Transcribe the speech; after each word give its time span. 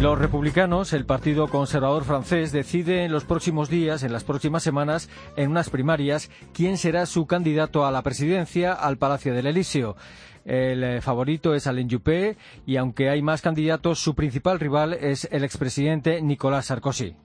Los 0.00 0.16
republicanos, 0.16 0.92
el 0.92 1.04
Partido 1.04 1.48
Conservador 1.48 2.04
francés, 2.04 2.52
decide 2.52 3.04
en 3.04 3.10
los 3.10 3.24
próximos 3.24 3.68
días, 3.68 4.04
en 4.04 4.12
las 4.12 4.22
próximas 4.22 4.62
semanas, 4.62 5.08
en 5.36 5.50
unas 5.50 5.70
primarias, 5.70 6.30
quién 6.52 6.78
será 6.78 7.04
su 7.04 7.26
candidato 7.26 7.84
a 7.84 7.90
la 7.90 8.02
presidencia 8.02 8.72
al 8.72 8.96
Palacio 8.96 9.34
del 9.34 9.48
Elíseo. 9.48 9.96
El 10.44 10.84
eh, 10.84 11.00
favorito 11.00 11.52
es 11.52 11.66
Alain 11.66 11.90
Juppé 11.90 12.36
y 12.64 12.76
aunque 12.76 13.10
hay 13.10 13.22
más 13.22 13.42
candidatos, 13.42 13.98
su 13.98 14.14
principal 14.14 14.60
rival 14.60 14.94
es 14.94 15.26
el 15.32 15.42
expresidente 15.42 16.22
Nicolas 16.22 16.66
Sarkozy. 16.66 17.16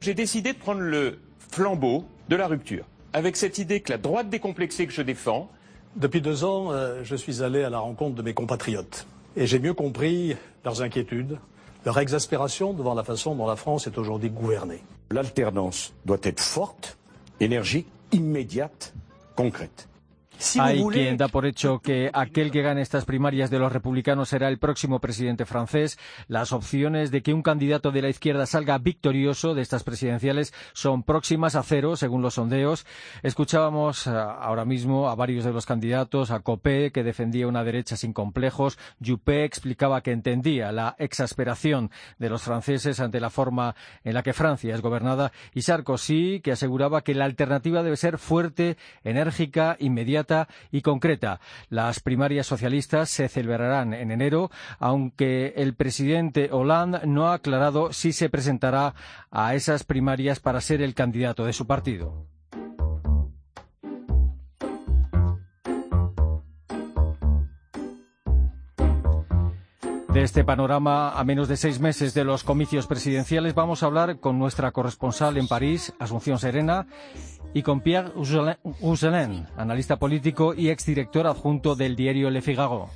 J'ai 0.00 0.14
décidé 0.14 0.52
de 0.52 0.58
prendre 0.58 0.82
le 0.82 1.20
flambeau 1.38 2.06
de 2.28 2.36
la 2.36 2.48
rupture, 2.48 2.86
avec 3.12 3.36
cette 3.36 3.58
idée 3.58 3.82
que 3.82 3.92
la 3.92 3.98
droite 3.98 4.28
décomplexée 4.28 4.88
que 4.88 4.92
je 4.92 5.02
défends. 5.02 5.48
Depuis 5.94 6.20
deux 6.20 6.42
ans, 6.42 6.72
euh, 6.72 7.04
je 7.04 7.14
suis 7.14 7.44
allé 7.44 7.62
à 7.62 7.70
la 7.70 7.78
rencontre 7.78 8.16
de 8.16 8.22
mes 8.22 8.34
compatriotes 8.34 9.06
et 9.36 9.46
j'ai 9.46 9.60
mieux 9.60 9.74
compris 9.74 10.34
leurs 10.64 10.82
inquiétudes, 10.82 11.38
leur 11.86 11.98
exaspération 12.00 12.72
devant 12.72 12.94
la 12.94 13.04
façon 13.04 13.36
dont 13.36 13.46
la 13.46 13.54
France 13.54 13.86
est 13.86 13.96
aujourd'hui 13.96 14.28
gouvernée. 14.28 14.82
L'alternance 15.12 15.94
doit 16.04 16.18
être 16.24 16.40
forte, 16.40 16.98
énergique, 17.38 17.86
immédiate, 18.10 18.92
concrète. 19.36 19.88
Hay 20.58 20.84
quien 20.92 21.16
da 21.16 21.28
por 21.28 21.46
hecho 21.46 21.80
que 21.80 22.10
aquel 22.12 22.50
que 22.50 22.62
gane 22.62 22.82
estas 22.82 23.04
primarias 23.04 23.50
de 23.50 23.58
los 23.58 23.72
republicanos 23.72 24.28
será 24.28 24.48
el 24.48 24.58
próximo 24.58 25.00
presidente 25.00 25.46
francés. 25.46 25.98
Las 26.28 26.52
opciones 26.52 27.10
de 27.10 27.22
que 27.22 27.32
un 27.32 27.42
candidato 27.42 27.90
de 27.90 28.02
la 28.02 28.08
izquierda 28.08 28.44
salga 28.44 28.78
victorioso 28.78 29.54
de 29.54 29.62
estas 29.62 29.82
presidenciales 29.82 30.52
son 30.74 31.02
próximas 31.02 31.56
a 31.56 31.62
cero, 31.62 31.96
según 31.96 32.20
los 32.20 32.34
sondeos. 32.34 32.86
Escuchábamos 33.22 34.06
eh, 34.06 34.10
ahora 34.10 34.64
mismo 34.64 35.08
a 35.08 35.14
varios 35.14 35.44
de 35.44 35.52
los 35.52 35.64
candidatos, 35.64 36.30
a 36.30 36.40
Copé, 36.40 36.92
que 36.92 37.02
defendía 37.02 37.48
una 37.48 37.64
derecha 37.64 37.96
sin 37.96 38.12
complejos. 38.12 38.78
Juppé 39.04 39.44
explicaba 39.44 40.02
que 40.02 40.12
entendía 40.12 40.70
la 40.70 40.96
exasperación 40.98 41.90
de 42.18 42.28
los 42.28 42.42
franceses 42.42 43.00
ante 43.00 43.20
la 43.20 43.30
forma 43.30 43.74
en 44.04 44.14
la 44.14 44.22
que 44.22 44.34
Francia 44.34 44.74
es 44.74 44.82
gobernada. 44.82 45.32
Y 45.54 45.62
Sarkozy, 45.62 46.40
que 46.40 46.52
aseguraba 46.52 47.02
que 47.02 47.14
la 47.14 47.24
alternativa 47.24 47.82
debe 47.82 47.96
ser 47.96 48.18
fuerte, 48.18 48.76
enérgica, 49.02 49.76
inmediata 49.80 50.25
y 50.70 50.82
concreta. 50.82 51.40
Las 51.68 52.00
primarias 52.00 52.46
socialistas 52.46 53.08
se 53.10 53.28
celebrarán 53.28 53.94
en 53.94 54.10
enero, 54.10 54.50
aunque 54.78 55.54
el 55.56 55.74
presidente 55.74 56.50
Hollande 56.52 57.00
no 57.06 57.28
ha 57.28 57.34
aclarado 57.34 57.92
si 57.92 58.12
se 58.12 58.28
presentará 58.28 58.94
a 59.30 59.54
esas 59.54 59.84
primarias 59.84 60.40
para 60.40 60.60
ser 60.60 60.82
el 60.82 60.94
candidato 60.94 61.44
de 61.44 61.52
su 61.52 61.66
partido. 61.66 62.35
De 70.16 70.22
este 70.22 70.44
panorama, 70.44 71.10
a 71.10 71.24
menos 71.24 71.46
de 71.46 71.58
seis 71.58 71.78
meses 71.78 72.14
de 72.14 72.24
los 72.24 72.42
comicios 72.42 72.86
presidenciales, 72.86 73.54
vamos 73.54 73.82
a 73.82 73.86
hablar 73.86 74.18
con 74.18 74.38
nuestra 74.38 74.72
corresponsal 74.72 75.36
en 75.36 75.46
París, 75.46 75.92
Asunción 75.98 76.38
Serena, 76.38 76.86
y 77.52 77.62
con 77.62 77.82
Pierre 77.82 78.12
Uzelin, 78.80 79.46
analista 79.58 79.98
político 79.98 80.54
y 80.54 80.70
exdirector 80.70 81.26
adjunto 81.26 81.76
del 81.76 81.96
diario 81.96 82.30
Le 82.30 82.40
Figaro. 82.40 82.88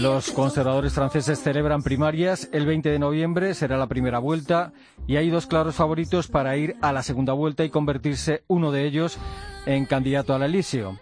Los 0.00 0.30
conservadores 0.32 0.92
franceses 0.92 1.40
celebran 1.40 1.82
primarias 1.82 2.48
el 2.52 2.66
20 2.66 2.90
de 2.90 2.98
noviembre, 2.98 3.54
será 3.54 3.76
la 3.76 3.86
primera 3.86 4.18
vuelta, 4.18 4.72
y 5.06 5.16
hay 5.16 5.30
dos 5.30 5.46
claros 5.46 5.76
favoritos 5.76 6.28
para 6.28 6.56
ir 6.56 6.76
a 6.82 6.92
la 6.92 7.02
segunda 7.02 7.32
vuelta 7.32 7.64
y 7.64 7.70
convertirse 7.70 8.44
uno 8.48 8.70
de 8.70 8.84
ellos 8.84 9.18
en 9.66 9.86
candidato 9.86 10.34
al 10.34 10.42
Elíseo. 10.42 10.98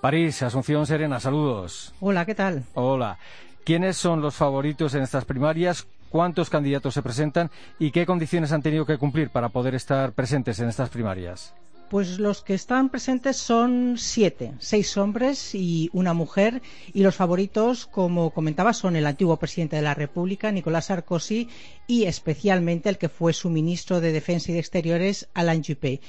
París, 0.00 0.42
Asunción 0.42 0.86
Serena, 0.86 1.18
saludos. 1.18 1.92
Hola, 2.00 2.24
¿qué 2.24 2.34
tal? 2.34 2.64
Hola. 2.74 3.18
¿Quiénes 3.64 3.96
son 3.96 4.22
los 4.22 4.36
favoritos 4.36 4.94
en 4.94 5.02
estas 5.02 5.24
primarias? 5.24 5.86
¿Cuántos 6.10 6.48
candidatos 6.50 6.94
se 6.94 7.02
presentan? 7.02 7.50
¿Y 7.78 7.90
qué 7.90 8.06
condiciones 8.06 8.52
han 8.52 8.62
tenido 8.62 8.86
que 8.86 8.98
cumplir 8.98 9.30
para 9.30 9.48
poder 9.48 9.74
estar 9.74 10.12
presentes 10.12 10.60
en 10.60 10.68
estas 10.68 10.88
primarias? 10.88 11.54
Pues 11.90 12.18
los 12.18 12.42
que 12.42 12.52
están 12.52 12.90
presentes 12.90 13.36
son 13.36 13.94
siete, 13.96 14.52
seis 14.58 14.96
hombres 14.98 15.54
y 15.54 15.88
una 15.94 16.12
mujer, 16.12 16.60
y 16.92 17.02
los 17.02 17.16
favoritos, 17.16 17.86
como 17.86 18.30
comentaba, 18.30 18.74
son 18.74 18.94
el 18.96 19.06
antiguo 19.06 19.38
presidente 19.38 19.76
de 19.76 19.82
la 19.82 19.94
República, 19.94 20.52
Nicolás 20.52 20.86
Sarkozy, 20.86 21.48
y 21.86 22.04
especialmente 22.04 22.90
el 22.90 22.98
que 22.98 23.08
fue 23.08 23.32
su 23.32 23.48
ministro 23.48 24.02
de 24.02 24.12
Defensa 24.12 24.50
y 24.50 24.54
de 24.54 24.60
Exteriores, 24.60 25.28
Alain 25.32 25.64
Juppé. 25.64 26.00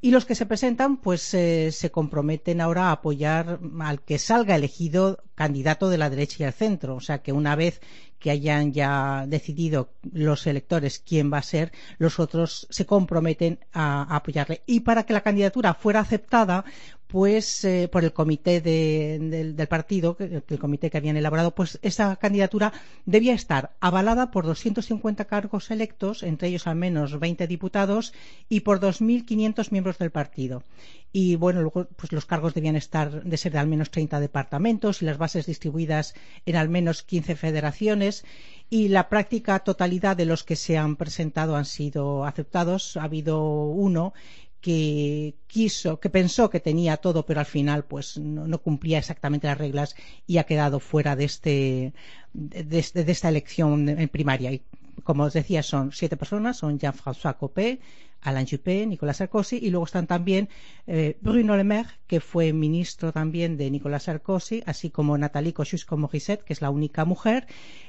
Y 0.00 0.10
los 0.10 0.24
que 0.24 0.34
se 0.34 0.46
presentan, 0.46 0.98
pues 0.98 1.34
eh, 1.34 1.70
se 1.72 1.90
comprometen 1.90 2.60
ahora 2.60 2.88
a 2.88 2.92
apoyar 2.92 3.58
al 3.80 4.00
que 4.02 4.18
salga 4.18 4.56
elegido 4.56 5.22
candidato 5.34 5.90
de 5.90 5.98
la 5.98 6.10
derecha 6.10 6.36
y 6.40 6.46
el 6.46 6.52
centro. 6.52 6.96
O 6.96 7.00
sea 7.00 7.22
que 7.22 7.32
una 7.32 7.56
vez 7.56 7.80
que 8.26 8.32
hayan 8.32 8.72
ya 8.72 9.24
decidido 9.28 9.88
los 10.12 10.48
electores 10.48 10.98
quién 10.98 11.32
va 11.32 11.38
a 11.38 11.42
ser, 11.42 11.70
los 11.98 12.18
otros 12.18 12.66
se 12.70 12.84
comprometen 12.84 13.60
a, 13.72 14.16
apoyarle. 14.16 14.62
Y 14.66 14.80
para 14.80 15.04
que 15.04 15.12
la 15.12 15.20
candidatura 15.20 15.74
fuera 15.74 16.00
aceptada, 16.00 16.64
pues 17.06 17.64
eh, 17.64 17.88
por 17.88 18.02
el 18.02 18.12
comité 18.12 18.60
de, 18.60 19.54
del, 19.56 19.68
partido, 19.68 20.16
el 20.18 20.58
comité 20.58 20.90
que 20.90 20.98
habían 20.98 21.16
elaborado, 21.16 21.54
pues 21.54 21.78
esa 21.82 22.16
candidatura 22.16 22.72
debía 23.04 23.32
estar 23.32 23.76
avalada 23.78 24.32
por 24.32 24.44
250 24.44 25.24
cargos 25.26 25.70
electos, 25.70 26.24
entre 26.24 26.48
ellos 26.48 26.66
al 26.66 26.74
menos 26.74 27.20
20 27.20 27.46
diputados, 27.46 28.12
y 28.48 28.60
por 28.62 28.80
2.500 28.80 29.70
miembros 29.70 29.98
del 29.98 30.10
partido. 30.10 30.64
Y 31.18 31.36
bueno, 31.36 31.62
luego 31.62 31.86
pues 31.96 32.12
los 32.12 32.26
cargos 32.26 32.52
debían 32.52 32.76
estar 32.76 33.24
de 33.24 33.36
ser 33.38 33.52
de 33.52 33.58
al 33.58 33.66
menos 33.66 33.90
30 33.90 34.20
departamentos 34.20 35.00
y 35.00 35.06
las 35.06 35.16
bases 35.16 35.46
distribuidas 35.46 36.12
en 36.44 36.56
al 36.56 36.68
menos 36.68 37.02
15 37.04 37.36
federaciones. 37.36 38.26
Y 38.68 38.88
la 38.88 39.08
práctica 39.08 39.60
totalidad 39.60 40.14
de 40.14 40.26
los 40.26 40.44
que 40.44 40.56
se 40.56 40.76
han 40.76 40.96
presentado 40.96 41.56
han 41.56 41.64
sido 41.64 42.26
aceptados. 42.26 42.98
Ha 42.98 43.04
habido 43.04 43.64
uno 43.64 44.12
que 44.60 45.36
quiso, 45.46 46.00
que 46.00 46.10
pensó 46.10 46.50
que 46.50 46.60
tenía 46.60 46.98
todo, 46.98 47.24
pero 47.24 47.40
al 47.40 47.46
final 47.46 47.86
pues 47.86 48.18
no, 48.18 48.58
cumplía 48.58 48.98
exactamente 48.98 49.46
las 49.46 49.56
reglas 49.56 49.96
y 50.26 50.36
ha 50.36 50.44
quedado 50.44 50.80
fuera 50.80 51.16
de 51.16 51.24
este 51.24 51.94
de, 52.34 52.62
de 52.92 53.12
esta 53.12 53.30
elección 53.30 53.88
en 53.88 54.08
primaria. 54.10 54.52
Y 54.52 54.60
como 55.02 55.24
os 55.24 55.32
decía, 55.32 55.62
son 55.62 55.92
siete 55.92 56.18
personas, 56.18 56.58
son 56.58 56.78
Jean-François 56.78 57.38
Copé, 57.38 57.80
Alain 58.22 58.46
Juppé, 58.46 58.86
Nicolas 58.86 59.18
Sarkozy 59.18 59.56
y 59.56 59.70
luego 59.70 59.86
están 59.86 60.06
también 60.06 60.48
eh, 60.86 61.16
Bruno 61.20 61.56
Le 61.56 61.64
Maire, 61.64 61.90
que 62.06 62.20
fue 62.20 62.52
ministro 62.52 63.12
también 63.12 63.56
de 63.56 63.70
Nicolas 63.70 64.04
Sarkozy, 64.04 64.62
así 64.66 64.90
como 64.90 65.16
Nathalie 65.16 65.54
Kosciusko-Morizet, 65.54 66.42
que 66.44 66.52
es 66.52 66.60
la 66.60 66.70
única 66.70 67.04
mujer, 67.04 67.46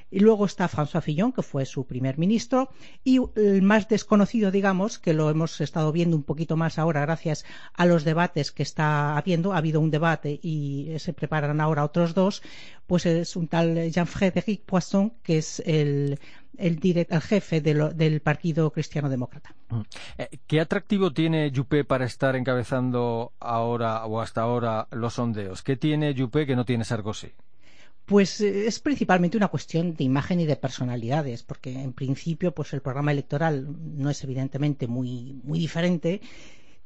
y 0.09 0.19
luego 0.19 0.45
está 0.45 0.69
François 0.69 1.01
Fillon, 1.01 1.33
que 1.33 1.41
fue 1.41 1.65
su 1.65 1.85
primer 1.85 2.17
ministro, 2.17 2.69
y 3.03 3.19
el 3.35 3.61
más 3.61 3.87
desconocido, 3.89 4.51
digamos, 4.51 4.99
que 4.99 5.13
lo 5.13 5.29
hemos 5.29 5.59
estado 5.61 5.91
viendo 5.91 6.15
un 6.15 6.23
poquito 6.23 6.55
más 6.55 6.79
ahora 6.79 7.01
gracias 7.01 7.43
a 7.73 7.85
los 7.85 8.03
debates 8.05 8.51
que 8.51 8.63
está 8.63 9.17
habiendo. 9.17 9.53
Ha 9.53 9.57
habido 9.57 9.81
un 9.81 9.91
debate 9.91 10.39
y 10.41 10.93
se 10.99 11.13
preparan 11.13 11.59
ahora 11.59 11.83
otros 11.83 12.13
dos, 12.13 12.41
pues 12.87 13.05
es 13.05 13.35
un 13.35 13.47
tal 13.47 13.91
Jean-Frédéric 13.91 14.61
Poisson, 14.63 15.13
que 15.23 15.39
es 15.39 15.61
el, 15.65 16.19
jefe 17.21 17.61
de 17.61 17.73
lo- 17.73 17.89
del 17.93 18.21
Partido 18.21 18.71
Cristiano 18.71 19.09
Demócrata. 19.09 19.53
Eh, 20.17 20.29
¿Qué 20.47 20.59
atractivo 20.61 21.11
tiene 21.11 21.51
Juppé 21.53 21.83
para 21.83 22.05
estar 22.05 22.35
encabezando 22.35 23.33
ahora 23.39 24.05
o 24.05 24.21
hasta 24.21 24.41
ahora 24.41 24.87
los 24.91 25.15
sondeos? 25.15 25.63
¿Qué 25.63 25.75
tiene 25.75 26.15
Juppé 26.17 26.45
que 26.45 26.55
no 26.55 26.63
tiene 26.65 26.85
Sarkozy? 26.85 27.33
Pues 28.11 28.29
eh, 28.41 28.67
es 28.67 28.79
principalmente 28.79 29.37
una 29.37 29.49
cuestión 29.55 29.93
de 29.97 30.03
imagen 30.11 30.39
y 30.39 30.45
de 30.45 30.55
personalidades, 30.55 31.43
porque 31.43 31.71
en 31.87 31.93
principio 31.93 32.53
pues 32.57 32.73
el 32.73 32.81
programa 32.81 33.11
electoral 33.11 33.53
no 34.03 34.09
es 34.09 34.23
evidentemente 34.23 34.87
muy, 34.87 35.41
muy 35.43 35.59
diferente, 35.59 36.21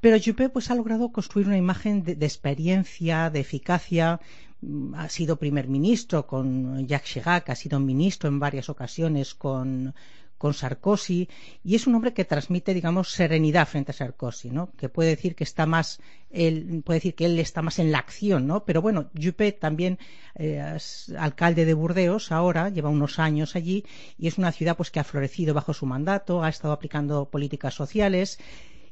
pero 0.02 0.18
Juppé 0.24 0.50
pues 0.50 0.72
ha 0.72 0.76
logrado 0.76 1.12
construir 1.18 1.48
una 1.48 1.58
imagen 1.66 2.04
de, 2.04 2.16
de 2.16 2.26
experiencia, 2.26 3.30
de 3.30 3.42
eficacia. 3.48 4.20
Mm, 4.62 4.96
Ha 4.96 5.10
sido 5.10 5.38
primer 5.46 5.68
ministro 5.78 6.18
con 6.32 6.46
Jacques 6.88 7.12
Chirac, 7.12 7.50
ha 7.50 7.56
sido 7.64 7.80
ministro 7.80 8.28
en 8.30 8.40
varias 8.40 8.68
ocasiones 8.70 9.36
con, 9.36 9.94
con 10.42 10.56
Sarkozy 10.56 11.30
y 11.64 11.76
es 11.76 11.86
un 11.86 11.94
hombre 11.94 12.16
que 12.16 12.26
transmite, 12.26 12.74
digamos, 12.74 13.12
serenidad 13.12 13.68
frente 13.68 13.92
a 13.92 13.94
Sarkozy, 13.94 14.50
¿no? 14.50 14.72
Que 14.76 14.90
puede 14.90 15.10
decir 15.10 15.36
que 15.36 15.44
está 15.44 15.68
más, 15.68 16.00
él, 16.32 16.82
puede 16.84 16.98
decir 16.98 17.14
que 17.14 17.26
él 17.26 17.38
está 17.38 17.62
más 17.62 17.78
en 17.78 17.92
la 17.92 18.00
acción, 18.00 18.48
¿no? 18.48 18.66
Pero 18.66 18.82
bueno, 18.82 19.12
Juppé 19.16 19.52
también 19.52 20.00
eh, 20.34 20.74
es 20.76 21.14
alcalde 21.16 21.64
de 21.66 21.76
Burdeos 21.76 22.32
ahora, 22.32 22.70
lleva 22.70 22.90
unos 22.90 23.20
años 23.20 23.56
allí 23.56 23.86
y 24.18 24.26
es 24.26 24.40
una 24.40 24.52
ciudad 24.52 24.76
pues 24.76 24.90
que 24.90 25.00
ha 25.00 25.04
florecido 25.04 25.54
bajo 25.54 25.76
su 25.76 25.86
mandato, 25.86 26.44
ha 26.44 26.50
estado 26.50 26.74
aplicando 26.74 27.30
políticas 27.30 27.76
sociales 27.76 28.40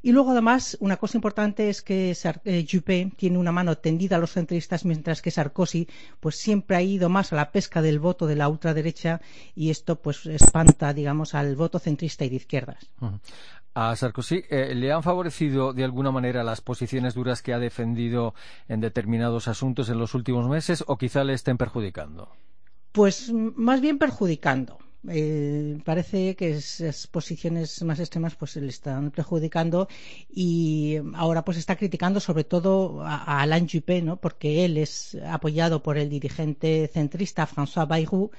y 0.02 0.12
luego, 0.12 0.30
además, 0.30 0.78
una 0.80 0.96
cosa 0.96 1.18
importante 1.18 1.68
es 1.68 1.82
que 1.82 2.16
eh, 2.44 2.66
Juppé 2.70 3.12
tiene 3.16 3.36
una 3.36 3.52
mano 3.52 3.76
tendida 3.76 4.16
a 4.16 4.18
los 4.18 4.32
centristas, 4.32 4.84
mientras 4.84 5.20
que 5.20 5.30
Sarkozy 5.30 5.88
pues 6.20 6.36
siempre 6.36 6.76
ha 6.76 6.82
ido 6.82 7.10
más 7.10 7.32
a 7.32 7.36
la 7.36 7.50
pesca 7.52 7.82
del 7.82 7.98
voto 7.98 8.26
de 8.26 8.36
la 8.36 8.48
ultraderecha 8.48 9.20
y 9.54 9.70
esto 9.70 10.00
pues 10.00 10.24
espanta, 10.24 10.94
digamos, 10.94 11.34
al 11.34 11.54
voto 11.54 11.78
centrista 11.78 12.24
y 12.24 12.30
de 12.30 12.36
izquierdas. 12.36 12.90
A 13.74 13.94
Sarkozy 13.94 14.42
eh, 14.48 14.74
le 14.74 14.90
han 14.90 15.02
favorecido 15.02 15.74
de 15.74 15.84
alguna 15.84 16.10
manera 16.10 16.42
las 16.44 16.62
posiciones 16.62 17.14
duras 17.14 17.42
que 17.42 17.52
ha 17.52 17.58
defendido 17.58 18.34
en 18.68 18.80
determinados 18.80 19.48
asuntos 19.48 19.90
en 19.90 19.98
los 19.98 20.14
últimos 20.14 20.48
meses 20.48 20.82
o 20.86 20.96
quizá 20.96 21.24
le 21.24 21.34
estén 21.34 21.58
perjudicando. 21.58 22.30
Pues 22.92 23.30
más 23.32 23.80
bien 23.80 23.98
perjudicando 23.98 24.78
eh, 25.08 25.78
parece 25.84 26.36
que 26.36 26.50
esas 26.50 27.06
posiciones 27.06 27.82
más 27.82 28.00
extremas 28.00 28.34
pues 28.34 28.56
le 28.56 28.68
están 28.68 29.10
perjudicando 29.10 29.88
y 30.28 30.98
ahora 31.14 31.44
pues 31.44 31.56
está 31.56 31.76
criticando 31.76 32.20
sobre 32.20 32.44
todo 32.44 33.02
a, 33.02 33.40
Alain 33.40 33.68
Juppé, 33.68 34.02
¿no? 34.02 34.16
porque 34.20 34.64
él 34.64 34.76
es 34.76 35.16
apoyado 35.26 35.82
por 35.82 35.96
el 35.96 36.10
dirigente 36.10 36.90
centrista 36.92 37.46
François 37.46 37.88
Bayrou 37.88 38.30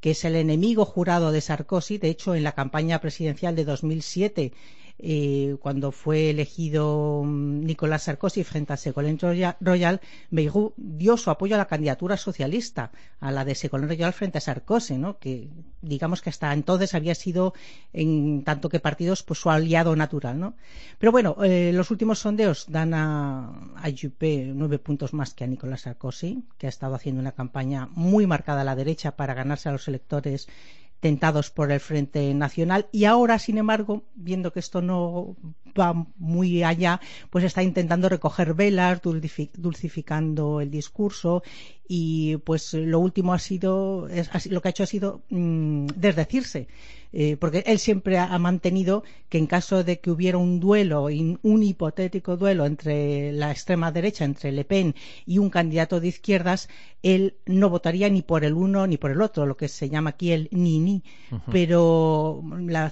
que 0.00 0.12
es 0.12 0.24
el 0.24 0.36
enemigo 0.36 0.84
jurado 0.84 1.32
de 1.32 1.40
Sarkozy. 1.40 1.98
De 1.98 2.08
hecho, 2.08 2.34
en 2.34 2.44
la 2.44 2.52
campaña 2.52 3.00
presidencial 3.00 3.56
de 3.56 3.64
2007 3.64 4.52
eh, 4.98 5.56
cuando 5.60 5.92
fue 5.92 6.30
elegido 6.30 7.22
mm, 7.24 7.64
Nicolás 7.64 8.04
Sarkozy 8.04 8.42
frente 8.42 8.72
a 8.72 8.76
Ségolène 8.76 9.18
Royal, 9.60 10.00
Beirut 10.30 10.74
dio 10.76 11.16
su 11.16 11.30
apoyo 11.30 11.54
a 11.54 11.58
la 11.58 11.66
candidatura 11.66 12.16
socialista, 12.16 12.90
a 13.20 13.30
la 13.30 13.44
de 13.44 13.54
Ségolène 13.54 13.88
Royal 13.88 14.12
frente 14.12 14.38
a 14.38 14.40
Sarkozy, 14.40 14.98
¿no? 14.98 15.18
que 15.18 15.48
digamos 15.82 16.20
que 16.20 16.30
hasta 16.30 16.52
entonces 16.52 16.94
había 16.94 17.14
sido, 17.14 17.54
en 17.92 18.42
tanto 18.42 18.68
que 18.68 18.80
partidos, 18.80 19.22
pues 19.22 19.38
su 19.38 19.50
aliado 19.50 19.94
natural. 19.94 20.38
¿no? 20.40 20.54
Pero 20.98 21.12
bueno, 21.12 21.36
eh, 21.44 21.70
los 21.72 21.90
últimos 21.90 22.18
sondeos 22.18 22.66
dan 22.68 22.94
a, 22.94 23.50
a 23.76 23.90
Juppé 23.90 24.52
nueve 24.54 24.78
puntos 24.78 25.14
más 25.14 25.32
que 25.34 25.44
a 25.44 25.46
Nicolás 25.46 25.82
Sarkozy, 25.82 26.44
que 26.58 26.66
ha 26.66 26.70
estado 26.70 26.94
haciendo 26.94 27.20
una 27.20 27.32
campaña 27.32 27.88
muy 27.94 28.26
marcada 28.26 28.62
a 28.62 28.64
la 28.64 28.74
derecha 28.74 29.12
para 29.12 29.34
ganarse 29.34 29.68
a 29.68 29.72
los 29.72 29.86
electores 29.86 30.48
tentados 31.00 31.50
por 31.50 31.70
el 31.70 31.80
Frente 31.80 32.32
Nacional. 32.34 32.88
Y 32.92 33.04
ahora, 33.04 33.38
sin 33.38 33.58
embargo, 33.58 34.04
viendo 34.14 34.52
que 34.52 34.60
esto 34.60 34.82
no 34.82 35.36
va 35.78 36.06
muy 36.16 36.62
allá, 36.64 37.00
pues 37.30 37.44
está 37.44 37.62
intentando 37.62 38.08
recoger 38.08 38.54
velas, 38.54 39.00
dulcificando 39.02 40.60
el 40.60 40.70
discurso. 40.70 41.42
Y 41.86 42.36
pues 42.38 42.74
lo 42.74 42.98
último 42.98 43.32
ha 43.32 43.38
sido, 43.38 44.08
lo 44.50 44.62
que 44.62 44.68
ha 44.68 44.70
hecho 44.70 44.82
ha 44.82 44.86
sido 44.86 45.22
mm, 45.30 45.86
desdecirse 45.96 46.68
eh, 47.12 47.36
porque 47.36 47.64
él 47.66 47.78
siempre 47.78 48.18
ha, 48.18 48.38
mantenido 48.38 49.02
que 49.28 49.38
en 49.38 49.46
caso 49.46 49.84
de 49.84 50.00
que 50.00 50.10
hubiera 50.10 50.38
un 50.38 50.60
duelo, 50.60 51.04
un 51.04 51.62
hipotético 51.62 52.36
duelo 52.36 52.66
entre 52.66 53.32
la 53.32 53.50
extrema 53.50 53.92
derecha, 53.92 54.24
entre 54.24 54.52
Le 54.52 54.64
Pen 54.64 54.94
y 55.26 55.38
un 55.38 55.50
candidato 55.50 56.00
de 56.00 56.08
izquierdas, 56.08 56.68
él 57.02 57.36
no 57.46 57.70
votaría 57.70 58.08
ni 58.08 58.22
por 58.22 58.44
el 58.44 58.54
uno 58.54 58.86
ni 58.86 58.96
por 58.96 59.10
el 59.10 59.22
otro, 59.22 59.46
lo 59.46 59.56
que 59.56 59.68
se 59.68 59.88
llama 59.88 60.10
aquí 60.10 60.32
el 60.32 60.48
ni-ni. 60.50 61.02
Pero 61.50 62.42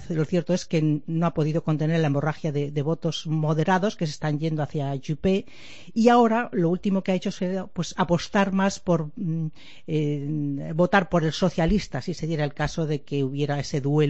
lo 0.09 0.25
cierto 0.25 0.53
es 0.53 0.65
que 0.65 1.01
no 1.05 1.25
ha 1.25 1.33
podido 1.33 1.63
contener 1.63 1.99
la 1.99 2.07
hemorragia 2.07 2.51
de, 2.51 2.81
votos 2.81 3.27
moderados 3.27 3.97
que 3.97 4.05
se 4.05 4.13
están 4.13 4.39
yendo 4.39 4.63
hacia 4.63 4.93
Juppé 5.05 5.45
y 5.93 6.07
ahora 6.07 6.49
lo 6.53 6.69
último 6.69 7.03
que 7.03 7.11
ha 7.11 7.15
hecho 7.15 7.29
es 7.29 7.39
pues, 7.73 7.93
apostar 7.97 8.53
más 8.53 8.79
por 8.79 9.09
mm, 9.17 9.47
eh, 9.87 10.71
votar 10.73 11.09
por 11.09 11.25
el 11.25 11.33
socialista, 11.33 12.01
si 12.01 12.13
se 12.13 12.27
diera 12.27 12.45
el 12.45 12.53
caso 12.53 12.85
de 12.85 13.01
que 13.01 13.25
hubiera 13.25 13.59
ese 13.59 13.81
duelo 13.81 14.06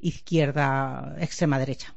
izquierda 0.00 1.16
extrema 1.18 1.58
derecha. 1.58 1.94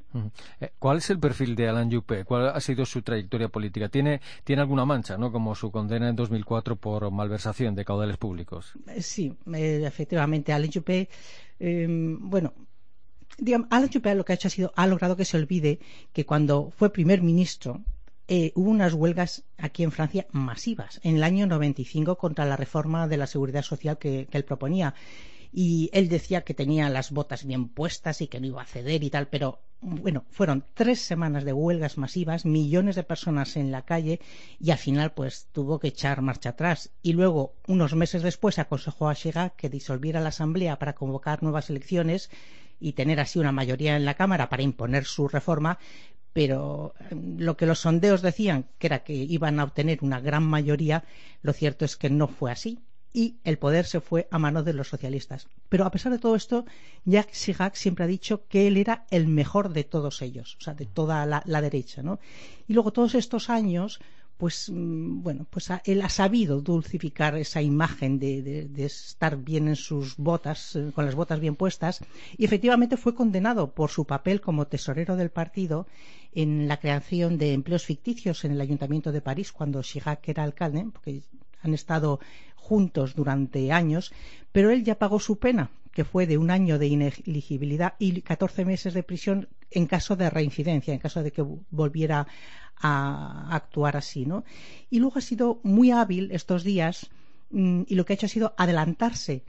Eh, 0.59 0.71
¿Cuál 0.79 0.97
es 0.97 1.09
el 1.09 1.19
perfil 1.19 1.55
de 1.55 1.69
Alain 1.69 1.91
Juppé? 1.91 2.25
¿Cuál 2.25 2.49
ha 2.49 2.59
sido 2.59 2.85
su 2.85 3.01
trayectoria 3.01 3.49
política? 3.49 3.89
¿Tiene, 3.89 4.21
tiene 4.43 4.61
alguna 4.61 4.85
mancha, 4.85 5.17
¿no? 5.17 5.31
como 5.31 5.55
su 5.55 5.71
condena 5.71 6.09
en 6.09 6.15
2004 6.15 6.75
por 6.75 7.09
malversación 7.11 7.75
de 7.75 7.85
caudales 7.85 8.17
públicos? 8.17 8.73
Eh, 8.88 9.01
sí, 9.01 9.33
eh, 9.53 9.83
efectivamente. 9.85 10.53
Alain 10.53 10.71
Juppé, 10.71 11.09
em, 11.59 12.17
bueno, 12.29 12.53
digamos, 13.38 13.67
Alain 13.71 13.91
Juppé 13.91 14.15
lo 14.15 14.25
que 14.25 14.33
ha 14.33 14.35
hecho 14.35 14.47
ha 14.47 14.51
sido, 14.51 14.73
ha 14.75 14.87
logrado 14.87 15.15
que 15.15 15.25
se 15.25 15.37
olvide 15.37 15.79
que 16.13 16.25
cuando 16.25 16.71
fue 16.75 16.91
primer 16.91 17.21
ministro, 17.21 17.81
hubo 18.55 18.69
unas 18.69 18.94
huelgas 18.94 19.44
aquí 19.57 19.83
en 19.83 19.91
Francia 19.91 20.25
masivas 20.31 21.01
en 21.03 21.17
el 21.17 21.23
año 21.23 21.47
95 21.47 22.17
contra 22.17 22.45
la 22.45 22.55
reforma 22.55 23.09
de 23.09 23.17
la 23.17 23.27
seguridad 23.27 23.61
social 23.61 23.97
que 23.97 24.29
él 24.31 24.45
proponía 24.45 24.94
y 25.53 25.89
él 25.94 26.09
decía 26.09 26.42
que 26.42 26.53
tenía 26.53 26.89
las 26.89 27.12
botas 27.12 27.45
bien 27.45 27.68
puestas 27.68 28.21
y 28.21 28.27
que 28.27 28.39
no 28.39 28.48
iba 28.48 28.62
a 28.62 28.65
ceder 28.65 29.03
y 29.03 29.09
tal, 29.09 29.27
pero 29.27 29.59
bueno, 29.81 30.25
fueron 30.30 30.63
tres 30.75 31.01
semanas 31.01 31.44
de 31.44 31.53
huelgas 31.53 31.98
masivas, 31.98 32.45
millones 32.45 32.95
de 32.95 33.03
personas 33.03 33.57
en 33.57 33.71
la 33.71 33.83
calle 33.83 34.21
y 34.59 34.71
al 34.71 34.77
final 34.77 35.12
pues 35.12 35.48
tuvo 35.51 35.80
que 35.80 35.88
echar 35.88 36.21
marcha 36.21 36.50
atrás. 36.50 36.92
Y 37.01 37.13
luego, 37.13 37.56
unos 37.68 37.95
meses 37.95 38.21
después, 38.21 38.59
aconsejó 38.59 39.09
a 39.09 39.15
Chirac 39.15 39.56
que 39.56 39.69
disolviera 39.69 40.21
la 40.21 40.30
Asamblea 40.30 40.77
para 40.77 40.94
convocar 40.94 41.42
nuevas 41.42 41.69
elecciones 41.69 42.30
y 42.80 42.94
tener 42.94 43.19
así 43.19 43.39
una 43.39 43.51
mayoría 43.51 43.95
en 43.95 44.06
la 44.06 44.13
Cámara 44.13 44.50
para 44.50 44.63
imponer 44.63 45.06
su 45.06 45.27
reforma, 45.27 45.80
pero 46.31 46.94
mm, 47.09 47.39
lo 47.39 47.57
que 47.57 47.65
los 47.65 47.80
sondeos 47.80 48.21
decían, 48.21 48.68
que 48.77 48.88
era 48.88 49.04
que 49.04 49.13
iban 49.13 49.59
a 49.59 49.63
obtener 49.63 50.00
una 50.04 50.19
gran 50.19 50.44
mayoría, 50.44 51.04
lo 51.42 51.54
cierto 51.54 51.86
es 51.86 51.97
que 51.97 52.09
no 52.09 52.27
fue 52.27 52.51
así 52.51 52.80
y 53.13 53.35
el 53.43 53.57
poder 53.57 53.85
se 53.85 53.99
fue 53.99 54.27
a 54.31 54.39
manos 54.39 54.65
de 54.65 54.73
los 54.73 54.87
socialistas. 54.87 55.47
Pero 55.69 55.85
a 55.85 55.91
pesar 55.91 56.11
de 56.11 56.19
todo 56.19 56.35
esto, 56.35 56.65
Jacques 57.05 57.39
Chirac 57.39 57.75
siempre 57.75 58.05
ha 58.05 58.07
dicho 58.07 58.47
que 58.47 58.67
él 58.67 58.77
era 58.77 59.05
el 59.09 59.27
mejor 59.27 59.73
de 59.73 59.83
todos 59.83 60.21
ellos, 60.21 60.57
o 60.59 60.63
sea, 60.63 60.73
de 60.73 60.85
toda 60.85 61.25
la, 61.25 61.61
derecha, 61.61 62.01
¿no? 62.01 62.19
Y 62.67 62.73
luego 62.73 62.91
todos 62.91 63.15
estos 63.15 63.49
años, 63.49 63.99
pues 64.37 64.69
mm, 64.69 65.21
bueno, 65.21 65.45
pues 65.49 65.69
él 65.85 66.01
ha 66.01 66.09
sabido 66.09 66.61
dulcificar 66.61 67.35
esa 67.37 67.61
imagen 67.61 68.17
de, 68.17 68.69
estar 68.77 69.37
bien 69.37 69.67
en 69.67 69.75
sus 69.75 70.15
botas, 70.17 70.75
eh, 70.75 70.91
con 70.95 71.05
las 71.05 71.15
botas 71.15 71.39
bien 71.39 71.55
puestas, 71.55 72.01
y 72.37 72.45
efectivamente 72.45 72.97
fue 72.97 73.13
condenado 73.13 73.71
por 73.71 73.89
su 73.89 74.05
papel 74.05 74.41
como 74.41 74.67
tesorero 74.67 75.15
del 75.17 75.29
partido 75.29 75.85
en 76.33 76.69
la 76.69 76.79
creación 76.79 77.37
de 77.37 77.53
empleos 77.53 77.83
ficticios 77.83 78.45
en 78.45 78.53
el 78.53 78.61
Ayuntamiento 78.61 79.11
de 79.11 79.21
París 79.21 79.51
cuando 79.51 79.81
Chirac 79.81 80.27
era 80.29 80.43
alcalde, 80.43 80.85
porque 80.93 81.23
han 81.61 81.73
estado 81.73 82.19
juntos 82.55 83.15
durante 83.15 83.71
años, 83.71 84.13
pero 84.51 84.71
él 84.71 84.83
ya 84.83 84.99
pagó 84.99 85.19
su 85.19 85.37
pena, 85.37 85.71
que 85.91 86.06
fue 86.06 86.27
de 86.27 86.37
un 86.37 86.51
año 86.51 86.80
de 86.80 86.87
ineligibilidad 86.87 87.95
y 87.99 88.21
14 88.21 88.65
meses 88.65 88.94
de 88.94 89.03
prisión 89.03 89.49
en 89.71 89.87
caso 89.87 90.15
de 90.15 90.30
reincidencia, 90.30 90.94
en 90.94 90.99
caso 90.99 91.23
de 91.23 91.31
que 91.31 91.45
volviera 91.69 92.27
a 92.77 93.56
actuar 93.56 93.97
así, 93.97 94.25
¿no? 94.25 94.44
Y 94.89 94.99
luego 94.99 95.19
ha 95.19 95.21
sido 95.21 95.59
muy 95.63 95.91
hábil 95.91 96.31
estos 96.31 96.63
días 96.63 97.09
mm, 97.51 97.83
y 97.87 97.95
lo 97.95 98.06
que 98.06 98.13
ha 98.13 98.15
hecho 98.15 98.25
ha 98.25 98.30
sido 98.30 98.53
adelantarse. 98.57 99.44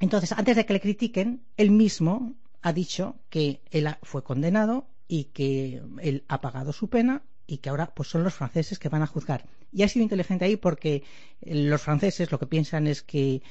Entonces, 0.00 0.32
antes 0.32 0.56
de 0.56 0.66
que 0.66 0.72
le 0.74 0.80
critiquen, 0.80 1.42
él 1.56 1.70
mismo 1.70 2.34
ha 2.62 2.72
dicho 2.72 3.16
que 3.30 3.60
él 3.70 3.88
fue 4.02 4.22
condenado 4.22 4.86
y 5.08 5.24
que 5.24 5.82
él 6.02 6.24
ha 6.28 6.40
pagado 6.40 6.72
su 6.72 6.88
pena 6.88 7.22
y 7.46 7.58
que 7.58 7.70
ahora 7.70 7.92
pues 7.94 8.08
son 8.08 8.24
los 8.24 8.34
franceses 8.34 8.78
que 8.78 8.88
van 8.88 9.02
a 9.02 9.06
juzgar. 9.06 9.46
Y 9.72 9.82
ha 9.82 9.88
sido 9.88 10.02
inteligente 10.02 10.44
ahí 10.44 10.56
porque 10.56 11.02
los 11.42 11.80
franceses 11.82 12.30
lo 12.32 12.38
que 12.38 12.46
piensan 12.46 12.86
es 12.86 13.02
que 13.02 13.42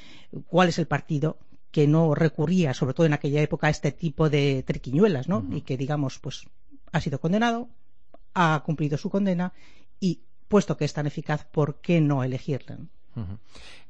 cuál 0.47 0.69
es 0.69 0.79
el 0.79 0.87
partido 0.87 1.37
que 1.71 1.87
no 1.87 2.15
recurría, 2.15 2.73
sobre 2.73 2.93
todo 2.93 3.05
en 3.05 3.13
aquella 3.13 3.41
época, 3.41 3.67
a 3.67 3.69
este 3.69 3.91
tipo 3.91 4.29
de 4.29 4.63
triquiñuelas, 4.63 5.27
¿no? 5.27 5.45
Y 5.51 5.59
que, 5.61 5.75
digamos, 5.75 6.19
pues 6.19 6.45
ha 6.93 7.01
sido 7.01 7.19
condenado, 7.19 7.67
ha 8.33 8.63
cumplido 8.65 8.97
su 8.97 9.09
condena 9.09 9.51
y, 9.99 10.21
puesto 10.47 10.77
que 10.77 10.85
es 10.85 10.93
tan 10.93 11.05
eficaz, 11.05 11.43
¿por 11.43 11.81
qué 11.81 11.99
no 11.99 12.23
elegirla? 12.23 12.77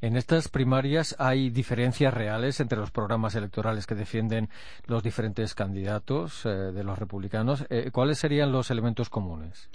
En 0.01 0.17
estas 0.17 0.49
primarias 0.49 1.15
hay 1.17 1.49
diferencias 1.49 2.13
reales 2.13 2.59
entre 2.59 2.77
los 2.77 2.91
programas 2.91 3.35
electorales 3.35 3.87
que 3.87 3.95
defienden 3.95 4.49
los 4.85 5.03
diferentes 5.03 5.55
candidatos 5.55 6.45
eh, 6.45 6.49
de 6.49 6.83
los 6.83 6.97
republicanos. 6.97 7.65
Eh, 7.69 7.89
¿Cuáles 7.91 8.19
serían 8.19 8.51
los 8.51 8.69
elementos 8.69 9.09
comunes? 9.09 9.69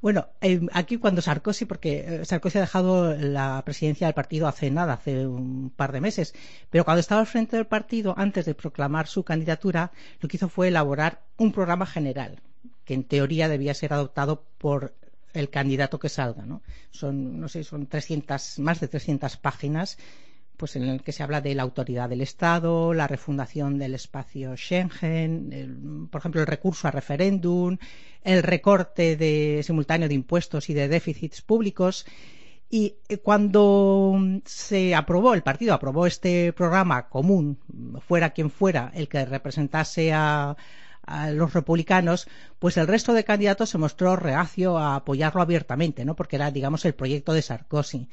Bueno, 0.00 0.28
eh, 0.40 0.60
aquí 0.72 0.96
cuando 0.96 1.20
Sarkozy, 1.20 1.64
porque 1.64 2.20
eh, 2.20 2.24
Sarkozy 2.24 2.58
ha 2.58 2.60
dejado 2.60 3.16
la 3.16 3.62
presidencia 3.64 4.06
del 4.06 4.14
partido 4.14 4.46
hace 4.46 4.70
nada, 4.70 4.94
hace 4.94 5.26
un 5.26 5.70
par 5.70 5.90
de 5.90 6.00
meses, 6.00 6.34
pero 6.70 6.84
cuando 6.84 7.00
estaba 7.00 7.20
al 7.20 7.26
frente 7.26 7.56
del 7.56 7.66
partido, 7.66 8.14
antes 8.16 8.46
de 8.46 8.54
proclamar 8.54 9.08
su 9.08 9.24
candidatura, 9.24 9.90
lo 10.20 10.28
que 10.28 10.36
hizo 10.36 10.48
fue 10.48 10.68
elaborar 10.68 11.22
un 11.36 11.52
programa 11.52 11.84
general, 11.84 12.40
que 12.84 12.94
en 12.94 13.04
teoría 13.04 13.48
debía 13.48 13.74
ser 13.74 13.92
adoptado 13.92 14.44
por 14.58 14.94
el 15.34 15.50
candidato 15.50 15.98
que 15.98 16.08
salga, 16.08 16.46
¿no? 16.46 16.62
Son, 16.90 17.40
no 17.40 17.48
sé, 17.48 17.64
son 17.64 17.86
300, 17.86 18.60
más 18.60 18.80
de 18.80 18.88
300 18.88 19.36
páginas 19.36 19.98
pues 20.58 20.76
en 20.76 20.82
el 20.82 21.02
que 21.02 21.12
se 21.12 21.22
habla 21.22 21.40
de 21.40 21.54
la 21.54 21.62
autoridad 21.62 22.08
del 22.08 22.20
Estado, 22.20 22.92
la 22.92 23.06
refundación 23.06 23.78
del 23.78 23.94
espacio 23.94 24.56
Schengen, 24.56 26.08
por 26.10 26.20
ejemplo, 26.20 26.40
el 26.40 26.46
recurso 26.46 26.88
a 26.88 26.90
referéndum, 26.90 27.78
el 28.22 28.42
recorte 28.42 29.16
de, 29.16 29.62
simultáneo 29.64 30.08
de 30.08 30.14
impuestos 30.14 30.68
y 30.68 30.74
de 30.74 30.88
déficits 30.88 31.40
públicos. 31.40 32.04
Y 32.68 32.96
eh, 33.08 33.18
cuando 33.18 34.14
se 34.44 34.94
aprobó, 34.94 35.32
el 35.32 35.42
partido 35.42 35.72
aprobó 35.72 36.06
este 36.06 36.52
programa 36.52 37.08
común, 37.08 37.58
fuera 38.06 38.30
quien 38.30 38.50
fuera 38.50 38.92
el 38.94 39.08
que 39.08 39.24
representase 39.24 40.12
a, 40.12 40.56
a 41.08 41.30
los 41.30 41.54
republicanos, 41.54 42.28
pues 42.58 42.76
el 42.76 42.86
resto 42.86 43.14
de 43.14 43.24
candidatos 43.24 43.70
se 43.70 43.78
mostró 43.78 44.16
reacio 44.16 44.76
a 44.76 44.96
apoyarlo 44.96 45.40
abiertamente, 45.40 46.04
¿no? 46.04 46.14
Porque 46.14 46.36
era, 46.36 46.50
digamos, 46.50 46.84
el 46.84 46.94
proyecto 46.94 47.32
de 47.32 47.42
Sarkozy. 47.42 48.08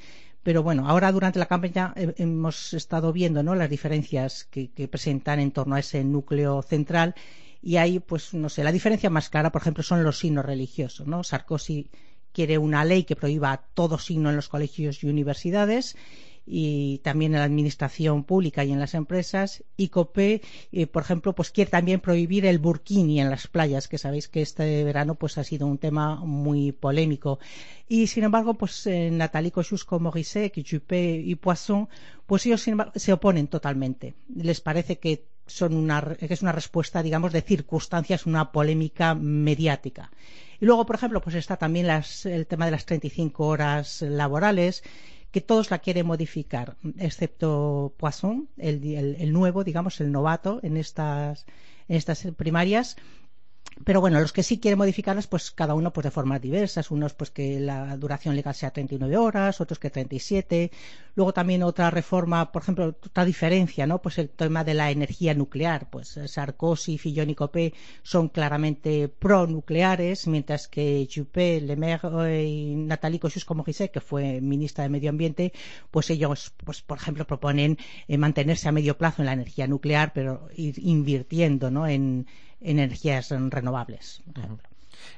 Pero 0.46 0.62
bueno, 0.62 0.88
ahora 0.88 1.12
durante 1.12 1.40
la 1.40 1.48
campaña 1.48 1.92
hemos 1.96 2.75
estado 2.75 3.12
viendo 3.12 3.42
¿no? 3.42 3.56
las 3.56 3.68
diferencias 3.68 4.44
que, 4.44 4.70
presentan 4.88 5.40
en 5.40 5.50
torno 5.50 5.74
a 5.74 5.80
ese 5.80 6.04
núcleo 6.04 6.62
central 6.62 7.16
y 7.64 7.78
ahí, 7.78 8.00
pues 8.00 8.32
no 8.36 8.48
sé, 8.48 8.64
la 8.64 8.72
diferencia 8.72 9.10
más 9.10 9.30
clara, 9.30 9.52
por 9.52 9.64
ejemplo, 9.64 9.82
son 9.82 10.04
los 10.04 10.20
signos 10.20 10.46
religiosos. 10.46 11.08
Sarkozy 11.28 11.90
quiere 12.32 12.60
una 12.60 12.86
ley 12.86 13.06
que 13.06 13.16
prohíba 13.16 13.66
todo 13.74 13.98
signo 13.98 14.30
en 14.30 14.36
los 14.36 14.48
colegios 14.48 15.04
y 15.04 15.08
universidades 15.08 15.98
y 16.46 17.00
también 17.00 17.34
en 17.34 17.40
la 17.40 17.46
administración 17.46 18.24
pública 18.24 18.64
y 18.64 18.72
en 18.72 18.80
las 18.80 18.94
empresas. 18.94 19.64
Y 19.78 19.90
COPE, 19.90 20.42
eh, 20.72 20.88
por 20.88 21.04
ejemplo, 21.04 21.34
pues 21.34 21.52
quiere 21.52 21.72
también 21.72 22.00
prohibir 22.00 22.46
el 22.46 22.60
burkini 22.60 23.20
en 23.20 23.30
las 23.30 23.48
playas, 23.48 23.88
que 23.88 23.98
sabéis 23.98 24.28
que 24.28 24.42
este 24.42 24.84
verano 24.84 25.16
pues 25.16 25.38
ha 25.38 25.44
sido 25.44 25.68
un 25.68 25.78
tema 25.78 26.18
muy 26.18 26.72
polémico. 26.72 27.40
Y 27.88 28.08
sin 28.08 28.24
embargo, 28.24 28.54
pues 28.54 28.86
eh, 28.88 29.10
Nathalie 29.12 29.52
Kosciusko-Morizet, 29.52 30.54
Juppé 30.70 31.22
y 31.24 31.36
Poisson, 31.36 31.88
pues 32.25 32.46
ellos 32.46 32.66
se 32.96 33.14
oponen 33.14 33.48
totalmente. 33.48 34.16
Les 34.36 34.62
parece 34.62 34.98
que 35.00 35.25
son 35.48 35.75
una, 35.75 36.02
que 36.02 36.34
es 36.34 36.42
una 36.42 36.52
respuesta, 36.52 37.04
digamos, 37.04 37.32
de 37.32 37.42
circunstancias, 37.42 38.25
una 38.25 38.52
polémica 38.52 39.14
mediática. 39.16 40.12
Y 40.60 40.66
luego, 40.66 40.86
por 40.86 40.96
ejemplo, 40.96 41.22
pues 41.22 41.36
está 41.36 41.58
también 41.58 41.88
las, 41.88 42.25
el 42.25 42.48
tema 42.48 42.66
de 42.66 42.72
las 42.72 42.86
35 42.86 43.46
horas 43.46 44.02
laborales 44.02 44.84
que 45.36 45.42
todos 45.42 45.70
la 45.70 45.80
quieren 45.80 46.06
modificar, 46.06 46.77
excepto 46.98 47.94
Poisson, 47.98 48.48
el, 48.56 48.82
el, 48.86 49.18
el 49.20 49.34
nuevo, 49.34 49.65
digamos, 49.65 50.00
el 50.00 50.10
novato 50.10 50.62
en 50.63 50.77
estas, 50.77 51.46
en 51.89 51.98
estas 51.98 52.25
primarias, 52.38 52.96
pero 53.84 54.00
bueno, 54.00 54.20
los 54.22 54.32
que 54.32 54.41
sí 54.41 54.60
quieren 54.60 54.77
modificarlas, 54.77 55.27
pues 55.27 55.51
cada 55.51 55.74
uno 55.75 55.91
pues 55.91 56.05
de 56.05 56.12
formas 56.12 56.41
diversas, 56.41 56.91
unos 56.91 57.13
pues 57.13 57.29
que 57.29 57.60
la 57.60 57.98
duración 57.98 58.36
legal 58.36 58.55
sea 58.55 58.72
39 58.72 59.17
horas, 59.17 59.60
otros 59.60 59.79
que 59.79 59.89
37. 59.89 60.72
Luego 61.15 61.34
también 61.34 61.62
otra 61.62 61.91
reforma, 61.91 62.51
por 62.51 62.62
ejemplo, 62.62 62.86
otra 62.88 63.25
diferencia, 63.25 63.86
¿no? 63.86 64.01
Pues 64.01 64.17
el 64.17 64.29
tema 64.29 64.63
de 64.63 64.75
la 64.75 64.91
energía 64.91 65.34
nuclear, 65.34 65.89
pues 65.89 66.20
Sarkozy, 66.25 66.98
Fillon 66.98 67.29
y 67.29 67.36
Copé 67.36 67.74
son 68.01 68.29
claramente 68.29 69.10
pro-nucleares, 69.10 70.27
mientras 70.27 70.67
que 70.70 71.08
Juppé, 71.13 71.60
Lemaire 71.60 72.44
y 72.46 72.75
Nathalie 72.75 73.20
Kosciusko-Morizet, 73.20 73.91
que 73.91 74.01
fue 74.01 74.39
ministra 74.41 74.84
de 74.84 74.89
Medio 74.89 75.10
Ambiente, 75.10 75.51
pues 75.91 76.10
ellos, 76.10 76.53
pues 76.63 76.82
por 76.82 76.98
ejemplo, 76.98 77.27
proponen 77.27 77.77
eh, 78.08 78.17
mantenerse 78.17 78.70
a 78.70 78.72
medio 78.72 78.98
plazo 78.98 79.22
en 79.22 79.27
la 79.27 79.34
energía 79.34 79.67
nuclear, 79.67 80.13
pero 80.13 80.48
ir 80.55 80.75
invirtiendo, 80.79 81.72
¿no? 81.72 81.88
En, 81.88 82.25
energías 82.66 83.30
renovables, 83.30 84.22
por 84.34 84.44
ejemplo. 84.44 84.70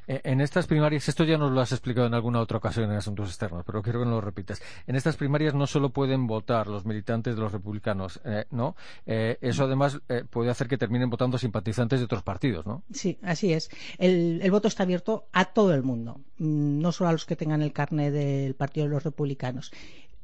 Eh, 0.08 0.22
en 0.24 0.42
estas 0.42 0.68
primarias, 0.68 1.08
esto 1.08 1.24
ya 1.24 1.38
nos 1.38 1.52
lo 1.52 1.62
has 1.62 1.72
explicado 1.72 2.08
en 2.08 2.14
alguna 2.14 2.40
otra 2.40 2.58
ocasión 2.58 2.90
en 2.90 2.98
Asuntos 2.98 3.30
Externos, 3.30 3.64
pero 3.66 3.82
quiero 3.82 4.00
que 4.00 4.06
nos 4.06 4.16
lo 4.16 4.22
repitas. 4.22 4.62
En 4.86 4.96
estas 4.96 5.18
primarias 5.18 5.54
no 5.54 5.68
solo 5.68 5.90
pueden 5.90 6.28
votar 6.28 6.68
los 6.68 6.86
militantes 6.86 7.36
de 7.36 7.42
los 7.42 7.52
republicanos, 7.52 8.20
eh, 8.26 8.46
¿no? 8.52 8.76
Eh, 9.06 9.38
eso 9.42 9.66
además 9.66 10.00
eh, 10.10 10.24
puede 10.30 10.50
hacer 10.50 10.68
que 10.68 10.78
terminen 10.78 11.10
votando 11.10 11.38
simpatizantes 11.38 12.00
de 12.00 12.06
otros 12.06 12.24
partidos, 12.24 12.66
¿no? 12.66 12.84
Sí, 12.92 13.18
así 13.22 13.54
es. 13.54 13.70
El, 13.98 14.40
el, 14.42 14.52
voto 14.52 14.68
está 14.68 14.84
abierto 14.84 15.28
a 15.34 15.46
todo 15.46 15.74
el 15.74 15.84
mundo, 15.84 16.22
mm, 16.38 16.80
no 16.80 16.92
solo 16.92 17.10
a 17.10 17.14
los 17.14 17.26
que 17.26 17.36
tengan 17.36 17.62
el 17.62 17.74
carnet 17.74 18.14
del 18.14 18.56
Partido 18.56 18.88
de 18.88 18.94
los 18.94 19.04
Republicanos. 19.04 19.72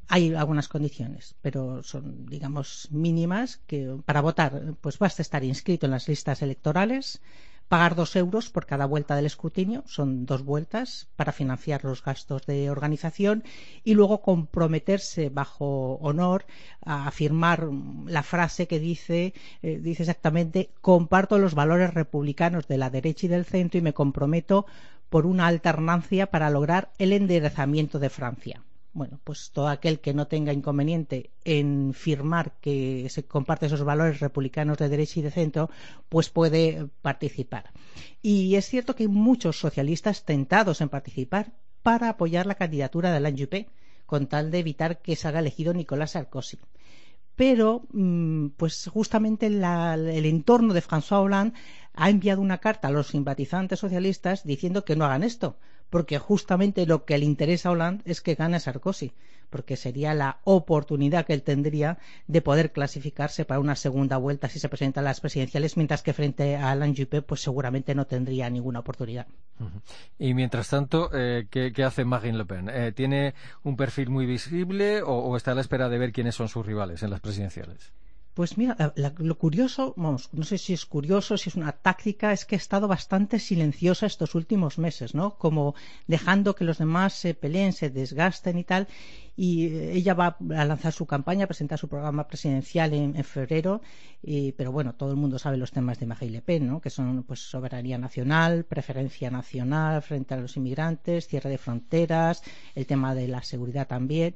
Hay 0.10 0.34
algunas 0.36 0.68
condiciones, 0.68 1.36
pero 1.42 1.82
son, 1.82 2.26
digamos, 2.26 2.90
mínimas, 2.92 3.58
que 3.68 3.98
para 4.06 4.22
votar, 4.22 4.76
pues 4.82 5.00
basta 5.00 5.22
estar 5.22 5.44
inscrito 5.44 5.86
en 5.86 5.92
las 5.92 6.08
listas 6.08 6.42
electorales, 6.42 7.22
pagar 7.68 7.96
dos 7.96 8.16
euros 8.16 8.50
por 8.50 8.66
cada 8.66 8.86
vuelta 8.86 9.16
del 9.16 9.26
escrutinio, 9.26 9.84
son 9.88 10.26
dos 10.26 10.44
vueltas, 10.44 11.08
para 11.16 11.32
financiar 11.32 11.84
los 11.84 12.04
gastos 12.04 12.46
de 12.46 12.70
organización 12.70 13.44
y 13.84 13.94
luego 13.94 14.22
comprometerse 14.22 15.30
bajo 15.30 15.96
honor 15.96 16.46
a 16.86 17.08
afirmar 17.08 17.70
la 18.06 18.24
frase 18.24 18.68
que 18.68 18.80
dice, 18.80 19.34
eh, 19.62 19.80
dice 19.82 20.04
exactamente, 20.04 20.70
comparto 20.82 21.40
los 21.40 21.56
valores 21.56 21.94
republicanos 21.94 22.68
de 22.68 22.78
la 22.78 22.90
derecha 22.90 23.26
y 23.26 23.30
del 23.30 23.46
centro 23.46 23.80
y 23.80 23.82
me 23.82 23.94
comprometo 23.94 24.66
por 25.10 25.26
una 25.26 25.48
alternancia 25.48 26.28
para 26.28 26.50
lograr 26.50 26.92
el 27.00 27.14
enderezamiento 27.14 27.98
de 28.00 28.10
Francia 28.10 28.64
bueno, 28.94 29.20
pues 29.24 29.52
todo 29.52 29.68
aquel 29.68 30.00
que 30.00 30.14
no 30.14 30.28
tenga 30.28 30.54
inconveniente 30.54 31.32
en 31.44 31.94
firmar 31.94 32.54
que 32.62 33.08
se 33.10 33.26
comparte 33.26 33.66
esos 33.66 33.84
valores 33.84 34.20
republicanos 34.20 34.78
de 34.78 34.88
derecha 34.88 35.20
y 35.20 35.24
de 35.24 35.32
centro, 35.32 35.70
pues 36.10 36.30
puede 36.30 36.88
participar. 37.02 37.72
Y 38.22 38.56
es 38.56 38.68
cierto 38.68 38.96
que 38.96 39.04
hay 39.04 39.10
muchos 39.10 39.60
socialistas 39.60 40.26
tentados 40.26 40.80
en 40.82 40.90
participar 40.90 41.54
para 41.82 42.10
apoyar 42.10 42.46
la 42.46 42.56
candidatura 42.56 43.10
de 43.10 43.18
Alain 43.18 43.38
Juppé, 43.38 43.68
con 44.06 44.28
tal 44.28 44.52
de 44.52 44.60
evitar 44.60 45.02
que 45.02 45.16
salga 45.16 45.40
elegido 45.40 45.74
Nicolás 45.74 46.12
Sarkozy. 46.12 46.60
Pero, 47.36 47.82
mm, 47.92 48.50
pues 48.58 48.88
justamente 48.94 49.50
la, 49.50 49.96
el 49.96 50.26
entorno 50.28 50.74
de 50.76 50.84
François 50.84 51.24
Hollande 51.24 51.58
ha 51.94 52.12
enviado 52.12 52.42
una 52.42 52.60
carta 52.60 52.90
a 52.90 52.92
los 52.92 53.08
simpatizantes 53.08 53.80
socialistas 53.80 54.44
diciendo 54.44 54.86
que 54.86 54.96
no 54.96 55.06
hagan 55.06 55.24
esto, 55.24 55.58
porque 55.94 56.18
justamente 56.18 56.88
lo 56.88 57.06
que 57.06 57.20
le 57.20 57.26
interesa 57.26 57.70
a 57.70 57.72
Hollande 57.74 58.02
es 58.06 58.20
que 58.20 58.34
gane 58.34 58.60
Sarkozy, 58.60 59.12
porque 59.52 59.78
sería 59.78 60.16
la 60.16 60.40
oportunidad 60.44 61.24
que 61.28 61.34
él 61.34 61.44
tendría 61.44 62.00
de 62.26 62.42
poder 62.42 62.72
clasificarse 62.72 63.46
para 63.46 63.60
una 63.60 63.76
segunda 63.76 64.18
vuelta 64.18 64.50
si 64.50 64.58
se 64.58 64.70
presentan 64.70 65.04
las 65.04 65.22
presidenciales, 65.22 65.78
mientras 65.78 66.02
que 66.02 66.14
frente 66.14 66.56
a 66.56 66.72
Alain 66.72 66.96
Juppé 66.96 67.22
pues 67.22 67.42
seguramente 67.42 67.94
no 67.94 68.08
tendría 68.08 68.50
ninguna 68.50 68.80
oportunidad. 68.80 69.28
Y 70.18 70.34
mientras 70.34 70.68
tanto, 70.68 71.12
eh, 71.14 71.46
¿qué, 71.52 71.72
¿qué, 71.72 71.84
hace 71.84 72.06
Marine 72.06 72.40
Le 72.40 72.46
Pen? 72.46 72.70
Eh, 72.70 72.92
¿Tiene 72.92 73.36
un 73.62 73.78
perfil 73.78 74.10
muy 74.10 74.26
visible 74.26 75.04
o 75.04 75.38
está 75.38 75.52
a 75.52 75.54
la 75.54 75.62
espera 75.62 75.90
de 75.90 76.00
ver 76.00 76.12
quiénes 76.12 76.34
son 76.34 76.48
sus 76.48 76.66
rivales 76.66 77.04
en 77.04 77.12
las 77.12 77.20
presidenciales? 77.20 77.94
Pues 78.34 78.58
mira, 78.58 78.76
la, 78.96 79.14
lo 79.18 79.38
curioso, 79.38 79.94
vamos, 79.96 80.30
no 80.34 80.44
sé 80.44 80.58
si 80.58 80.74
es 80.74 80.88
curioso, 80.88 81.38
si 81.38 81.50
es 81.50 81.56
una 81.56 81.72
táctica, 81.72 82.34
es 82.34 82.46
que 82.46 82.56
ha 82.56 82.58
estado 82.58 82.88
bastante 82.88 83.38
silenciosa 83.38 84.08
estos 84.08 84.34
últimos 84.34 84.80
meses, 84.80 85.14
¿no? 85.14 85.38
Como 85.38 85.76
dejando 86.08 86.56
que 86.56 86.64
los 86.64 86.80
demás 86.80 87.14
se 87.14 87.36
peleen, 87.36 87.74
se 87.74 87.92
desgasten 87.92 88.58
y 88.58 88.64
tal. 88.64 88.88
Y 89.36 89.68
ella 89.68 90.16
va 90.16 90.38
a 90.56 90.66
lanzar 90.66 90.94
su 90.94 91.06
campaña, 91.06 91.46
a 91.46 91.48
presentar 91.48 91.78
su 91.78 91.88
programa 91.88 92.28
presidencial 92.28 92.94
en, 92.94 93.24
febrero, 93.24 93.82
y, 94.24 94.52
pero 94.54 94.72
bueno, 94.72 94.94
todo 94.96 95.12
el 95.12 95.18
mundo 95.18 95.38
sabe 95.38 95.58
los 95.58 95.72
temas 95.72 96.00
de 96.00 96.08
Marine 96.08 96.32
Le 96.32 96.42
Pen, 96.42 96.68
¿no? 96.68 96.82
Que 96.82 96.90
son, 96.90 97.24
pues, 97.24 97.40
soberanía 97.40 98.00
nacional, 98.00 98.64
preferencia 98.66 99.30
nacional 99.30 100.02
frente 100.02 100.34
a 100.34 100.38
los 100.38 100.58
inmigrantes, 100.58 101.28
cierre 101.28 101.52
de 101.52 101.60
fronteras, 101.60 102.42
el 102.74 102.88
tema 102.88 103.14
de 103.14 103.28
la 103.28 103.44
seguridad 103.44 103.88
también 103.88 104.36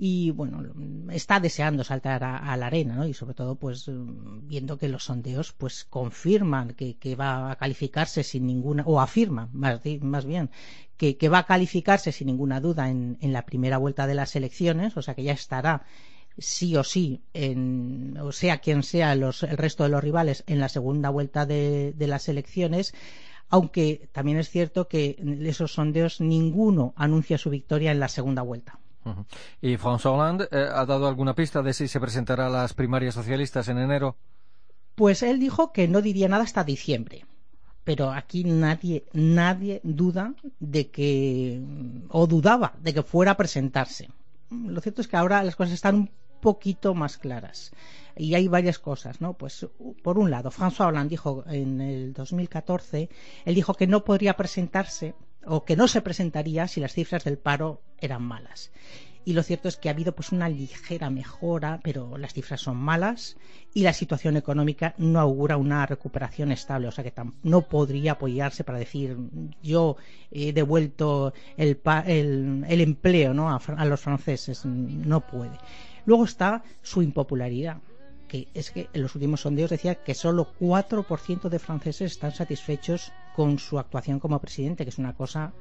y 0.00 0.30
bueno, 0.30 0.62
está 1.10 1.40
deseando 1.40 1.82
saltar 1.82 2.22
a, 2.22 2.56
la 2.56 2.66
arena, 2.68 2.94
¿no? 2.94 3.06
Y 3.08 3.14
sobre 3.14 3.34
todo, 3.34 3.56
pues 3.56 3.90
viendo 4.42 4.78
que 4.78 4.88
los 4.88 5.04
sondeos 5.04 5.52
pues 5.52 5.84
confirman 5.84 6.74
que, 6.74 6.96
que 6.96 7.16
va 7.16 7.50
a 7.50 7.56
calificarse 7.56 8.22
sin 8.22 8.46
ninguna, 8.46 8.84
o 8.86 9.00
afirma 9.00 9.48
más, 9.52 9.80
más 10.00 10.24
bien, 10.24 10.50
que, 10.96 11.16
que, 11.16 11.28
va 11.28 11.38
a 11.38 11.46
calificarse 11.46 12.12
sin 12.12 12.28
ninguna 12.28 12.60
duda 12.60 12.88
en, 12.88 13.18
en 13.20 13.32
la 13.32 13.44
primera 13.44 13.76
vuelta 13.76 14.06
de 14.06 14.14
las 14.14 14.36
elecciones, 14.36 14.96
o 14.96 15.02
sea 15.02 15.16
que 15.16 15.24
ya 15.24 15.32
estará 15.32 15.84
sí 16.38 16.76
o 16.76 16.84
sí, 16.84 17.24
en, 17.34 18.16
o 18.20 18.30
sea 18.30 18.58
quien 18.58 18.84
sea 18.84 19.16
los, 19.16 19.42
el 19.42 19.56
resto 19.56 19.82
de 19.82 19.88
los 19.88 20.04
rivales 20.04 20.44
en 20.46 20.60
la 20.60 20.68
segunda 20.68 21.10
vuelta 21.10 21.44
de, 21.44 21.92
de 21.92 22.06
las 22.06 22.28
elecciones, 22.28 22.94
aunque 23.48 24.08
también 24.12 24.38
es 24.38 24.48
cierto 24.48 24.86
que 24.86 25.16
esos 25.42 25.72
sondeos 25.72 26.20
ninguno 26.20 26.94
anuncia 26.94 27.36
su 27.36 27.50
victoria 27.50 27.90
en 27.90 27.98
la 27.98 28.08
segunda 28.08 28.42
vuelta. 28.42 28.78
¿Y 29.60 29.76
François 29.76 30.14
Hollande 30.14 30.48
eh, 30.50 30.68
ha 30.72 30.84
dado 30.86 31.08
alguna 31.08 31.34
pista 31.34 31.62
de 31.62 31.72
si 31.72 31.88
se 31.88 32.00
presentará 32.00 32.46
a 32.46 32.50
las 32.50 32.74
primarias 32.74 33.14
socialistas 33.14 33.68
en 33.68 33.78
enero? 33.78 34.16
Pues 34.94 35.22
él 35.22 35.38
dijo 35.38 35.72
que 35.72 35.88
no 35.88 36.02
diría 36.02 36.28
nada 36.28 36.44
hasta 36.44 36.64
diciembre. 36.64 37.24
Pero 37.84 38.10
aquí 38.10 38.44
nadie, 38.44 39.06
nadie 39.14 39.80
duda 39.82 40.34
de 40.58 40.90
que, 40.90 41.62
o 42.10 42.26
dudaba 42.26 42.74
de 42.82 42.92
que 42.92 43.02
fuera 43.02 43.30
a 43.30 43.36
presentarse. 43.36 44.10
Lo 44.50 44.80
cierto 44.80 45.00
es 45.00 45.08
que 45.08 45.16
ahora 45.16 45.42
las 45.42 45.56
cosas 45.56 45.74
están 45.74 45.94
un 45.94 46.10
poquito 46.40 46.94
más 46.94 47.16
claras. 47.16 47.72
Y 48.16 48.34
hay 48.34 48.48
varias 48.48 48.78
cosas, 48.78 49.20
¿no? 49.20 49.34
Pues, 49.34 49.66
por 50.02 50.18
un 50.18 50.30
lado, 50.30 50.50
François 50.50 50.88
Hollande 50.88 51.10
dijo 51.10 51.44
en 51.46 51.80
el 51.80 52.12
2014, 52.12 53.08
él 53.44 53.54
dijo 53.54 53.74
que 53.74 53.86
no 53.86 54.04
podría 54.04 54.36
presentarse 54.36 55.14
o 55.48 55.64
que 55.64 55.76
no 55.76 55.88
se 55.88 56.02
presentaría 56.02 56.68
si 56.68 56.80
las 56.80 56.92
cifras 56.92 57.24
del 57.24 57.38
paro 57.38 57.82
eran 58.00 58.22
malas. 58.22 58.70
y 59.24 59.34
lo 59.34 59.42
cierto 59.42 59.68
es 59.68 59.76
que 59.76 59.88
ha 59.88 59.92
habido 59.92 60.12
pues 60.14 60.32
una 60.32 60.48
ligera 60.48 61.10
mejora, 61.10 61.80
pero 61.82 62.16
las 62.16 62.32
cifras 62.32 62.62
son 62.62 62.78
malas 62.78 63.36
y 63.74 63.82
la 63.82 63.92
situación 63.92 64.38
económica 64.38 64.94
no 64.96 65.20
augura 65.20 65.58
una 65.58 65.84
recuperación 65.84 66.50
estable, 66.50 66.88
o 66.88 66.92
sea 66.92 67.04
que 67.04 67.12
no 67.42 67.62
podría 67.62 68.12
apoyarse 68.12 68.64
para 68.64 68.78
decir 68.78 69.18
yo 69.62 69.96
he 70.30 70.54
devuelto 70.54 71.34
el, 71.58 71.78
el, 72.06 72.80
empleo 72.80 73.34
¿no? 73.34 73.50
a, 73.50 73.84
los 73.84 74.00
franceses, 74.00 74.64
no 74.64 75.20
puede. 75.20 75.58
Luego 76.06 76.24
está 76.24 76.62
su 76.80 77.02
impopularidad 77.02 77.82
que 78.28 78.48
es 78.54 78.70
que 78.70 78.88
en 78.92 79.02
los 79.02 79.14
últimos 79.14 79.40
sondeos 79.40 79.70
decía 79.70 79.96
que 79.96 80.14
solo 80.14 80.52
4% 80.60 81.48
de 81.48 81.58
franceses 81.58 82.12
están 82.12 82.32
satisfechos 82.32 83.10
con 83.38 83.60
su 83.60 83.78
actuación 83.78 84.18
como 84.18 84.40
presidente, 84.40 84.82
que 84.82 84.90
es 84.90 84.98
una 84.98 85.14
cosa 85.14 85.52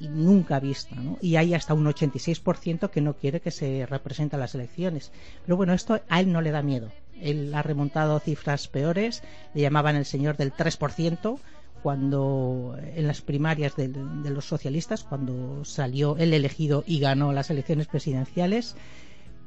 nunca 0.00 0.58
vista, 0.58 0.94
¿no? 0.94 1.18
Y 1.20 1.36
hay 1.36 1.52
hasta 1.52 1.74
un 1.74 1.84
86% 1.84 2.88
que 2.88 3.02
no 3.02 3.12
quiere 3.12 3.42
que 3.42 3.50
se 3.50 3.84
represente 3.84 4.36
a 4.36 4.38
las 4.38 4.54
elecciones. 4.54 5.12
Pero 5.44 5.58
bueno, 5.58 5.74
esto 5.74 6.00
a 6.08 6.20
él 6.20 6.32
no 6.32 6.40
le 6.40 6.50
da 6.50 6.62
miedo. 6.62 6.90
Él 7.20 7.54
ha 7.54 7.60
remontado 7.60 8.18
cifras 8.20 8.68
peores, 8.68 9.22
le 9.52 9.60
llamaban 9.60 9.96
el 9.96 10.06
señor 10.06 10.38
del 10.38 10.54
3%, 10.54 11.38
cuando 11.82 12.74
en 12.80 13.06
las 13.06 13.20
primarias 13.20 13.76
de, 13.76 13.88
de, 13.88 14.30
los 14.30 14.46
socialistas, 14.46 15.04
cuando 15.04 15.62
salió 15.66 16.16
él 16.16 16.32
elegido 16.32 16.84
y 16.86 17.00
ganó 17.00 17.34
las 17.34 17.50
elecciones 17.50 17.86
presidenciales, 17.86 18.76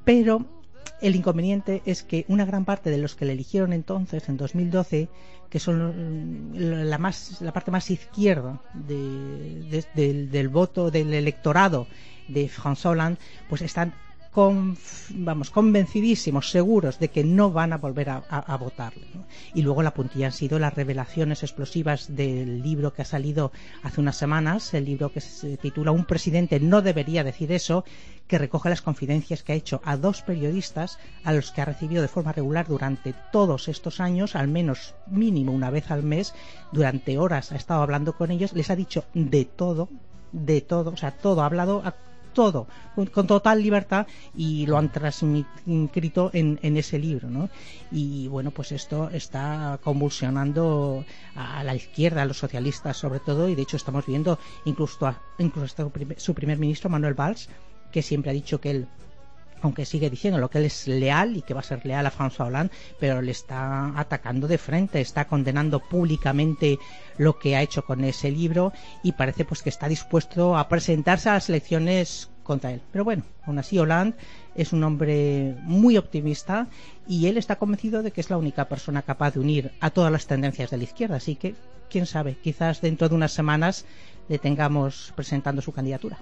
pero 0.05 0.62
el 1.01 1.15
inconveniente 1.15 1.81
es 1.85 2.03
que 2.03 2.25
una 2.27 2.45
gran 2.45 2.65
parte 2.65 2.89
de 2.89 2.97
los 2.97 3.15
que 3.15 3.25
le 3.25 3.33
eligieron 3.33 3.73
entonces, 3.73 4.29
en 4.29 4.37
2012, 4.37 5.09
que 5.49 5.59
son 5.59 6.51
la, 6.53 6.97
más, 6.97 7.41
la 7.41 7.53
parte 7.53 7.71
más 7.71 7.91
izquierda 7.91 8.59
del, 8.73 10.49
voto 10.49 10.89
del 10.91 11.13
electorado 11.13 11.87
de 12.27 12.49
François 12.49 12.91
Hollande, 12.91 13.19
pues 13.49 13.61
están 13.61 13.93
vamos, 14.35 15.49
convencidísimos, 15.51 16.49
seguros 16.49 16.99
de 16.99 17.09
que 17.09 17.23
no 17.23 17.51
van 17.51 17.73
a 17.73 17.77
volver 17.77 18.09
a, 18.09 18.57
votarle. 18.57 19.05
Y 19.53 19.61
luego 19.61 19.83
la 19.83 19.93
puntilla 19.93 20.27
han 20.27 20.31
sido 20.31 20.59
las 20.59 20.73
revelaciones 20.73 21.43
explosivas 21.43 22.15
del 22.15 22.61
libro 22.63 22.93
que 22.93 23.03
ha 23.03 23.05
salido 23.05 23.51
hace 23.83 24.01
unas 24.01 24.17
semanas, 24.17 24.73
el 24.73 24.85
libro 24.85 25.11
que 25.11 25.21
se 25.21 25.57
titula 25.57 25.91
Un 25.91 26.05
presidente 26.05 26.59
no 26.59 26.81
debería 26.81 27.23
decir 27.23 27.51
eso, 27.51 27.85
que 28.27 28.37
recoge 28.37 28.69
las 28.69 28.81
confidencias 28.81 29.43
que 29.43 29.51
ha 29.51 29.55
hecho 29.55 29.81
a 29.83 29.97
dos 29.97 30.21
periodistas 30.21 30.97
a 31.23 31.33
los 31.33 31.51
que 31.51 31.61
ha 31.61 31.65
recibido 31.65 32.01
de 32.01 32.07
forma 32.07 32.31
regular 32.31 32.67
durante 32.67 33.13
todos 33.31 33.67
estos 33.67 33.99
años, 33.99 34.35
al 34.35 34.47
menos 34.47 34.95
mínimo 35.07 35.51
una 35.51 35.69
vez 35.69 35.91
al 35.91 36.03
mes, 36.03 36.33
durante 36.71 37.17
horas 37.17 37.51
ha 37.51 37.55
estado 37.55 37.81
hablando 37.83 38.13
con 38.13 38.31
ellos, 38.31 38.53
les 38.53 38.69
ha 38.69 38.75
dicho 38.75 39.05
de 39.13 39.45
todo, 39.45 39.89
de 40.31 40.61
todo, 40.61 40.91
o 40.91 40.97
sea, 40.97 41.11
todo, 41.11 41.41
ha 41.41 41.45
hablado 41.45 41.83
todo 42.33 42.67
con, 42.95 43.27
total 43.27 43.61
libertad 43.61 44.07
y 44.35 44.65
lo 44.65 44.77
han 44.77 44.91
transcrito 44.91 46.31
en, 46.33 46.59
en, 46.61 46.77
ese 46.77 46.99
libro 46.99 47.29
¿no? 47.29 47.49
y 47.91 48.27
bueno 48.27 48.51
pues 48.51 48.71
esto 48.71 49.09
está 49.09 49.79
convulsionando 49.83 51.05
a 51.35 51.63
la 51.63 51.75
izquierda 51.75 52.23
a 52.23 52.25
los 52.25 52.37
socialistas 52.37 52.97
sobre 52.97 53.19
todo 53.19 53.47
y 53.47 53.55
de 53.55 53.61
hecho 53.61 53.77
estamos 53.77 54.05
viendo 54.05 54.39
incluso 54.65 55.15
incluso 55.37 55.91
su 56.17 56.33
primer 56.33 56.57
ministro 56.57 56.89
Manuel 56.89 57.13
Valls 57.13 57.49
que 57.91 58.01
siempre 58.01 58.31
ha 58.31 58.33
dicho 58.33 58.59
que 58.59 58.71
él 58.71 58.87
aunque 59.63 59.85
sigue 59.85 60.09
diciendo 60.09 60.49
que 60.49 60.57
él 60.57 60.65
es 60.65 60.87
leal 60.87 61.37
y 61.37 61.41
que 61.41 61.53
va 61.53 61.61
a 61.61 61.63
ser 61.63 61.85
leal 61.85 62.05
a 62.05 62.11
François 62.11 62.47
Hollande, 62.47 62.73
pero 62.99 63.21
le 63.21 63.31
está 63.31 63.97
atacando 63.97 64.47
de 64.47 64.57
frente, 64.57 64.99
está 64.99 65.25
condenando 65.25 65.79
públicamente 65.79 66.77
lo 67.17 67.39
que 67.39 67.55
ha 67.55 67.61
hecho 67.61 67.85
con 67.85 68.03
ese 68.03 68.29
libro 68.29 68.73
y 69.03 69.13
parece 69.13 69.45
pues 69.45 69.61
que 69.63 69.69
está 69.69 69.87
dispuesto 69.87 70.57
a 70.57 70.67
presentarse 70.67 71.29
a 71.29 71.35
las 71.35 71.49
elecciones 71.49 72.29
contra 72.43 72.73
él. 72.73 72.81
Pero 72.91 73.05
bueno, 73.05 73.23
aún 73.45 73.57
así 73.57 73.79
Hollande 73.79 74.17
es 74.53 74.73
un 74.73 74.83
hombre 74.83 75.55
muy 75.61 75.97
optimista 75.97 76.67
y 77.07 77.27
él 77.27 77.37
está 77.37 77.55
convencido 77.55 78.03
de 78.03 78.11
que 78.11 78.19
es 78.19 78.29
la 78.29 78.37
única 78.37 78.67
persona 78.67 79.01
capaz 79.01 79.31
de 79.31 79.39
unir 79.39 79.71
a 79.79 79.91
todas 79.91 80.11
las 80.11 80.27
tendencias 80.27 80.71
de 80.71 80.77
la 80.77 80.83
izquierda, 80.83 81.15
así 81.15 81.35
que 81.35 81.55
quién 81.89 82.05
sabe, 82.05 82.35
quizás 82.43 82.81
dentro 82.81 83.07
de 83.07 83.15
unas 83.15 83.31
semanas 83.31 83.85
le 84.27 84.39
tengamos 84.39 85.13
presentando 85.15 85.61
su 85.61 85.71
candidatura. 85.71 86.17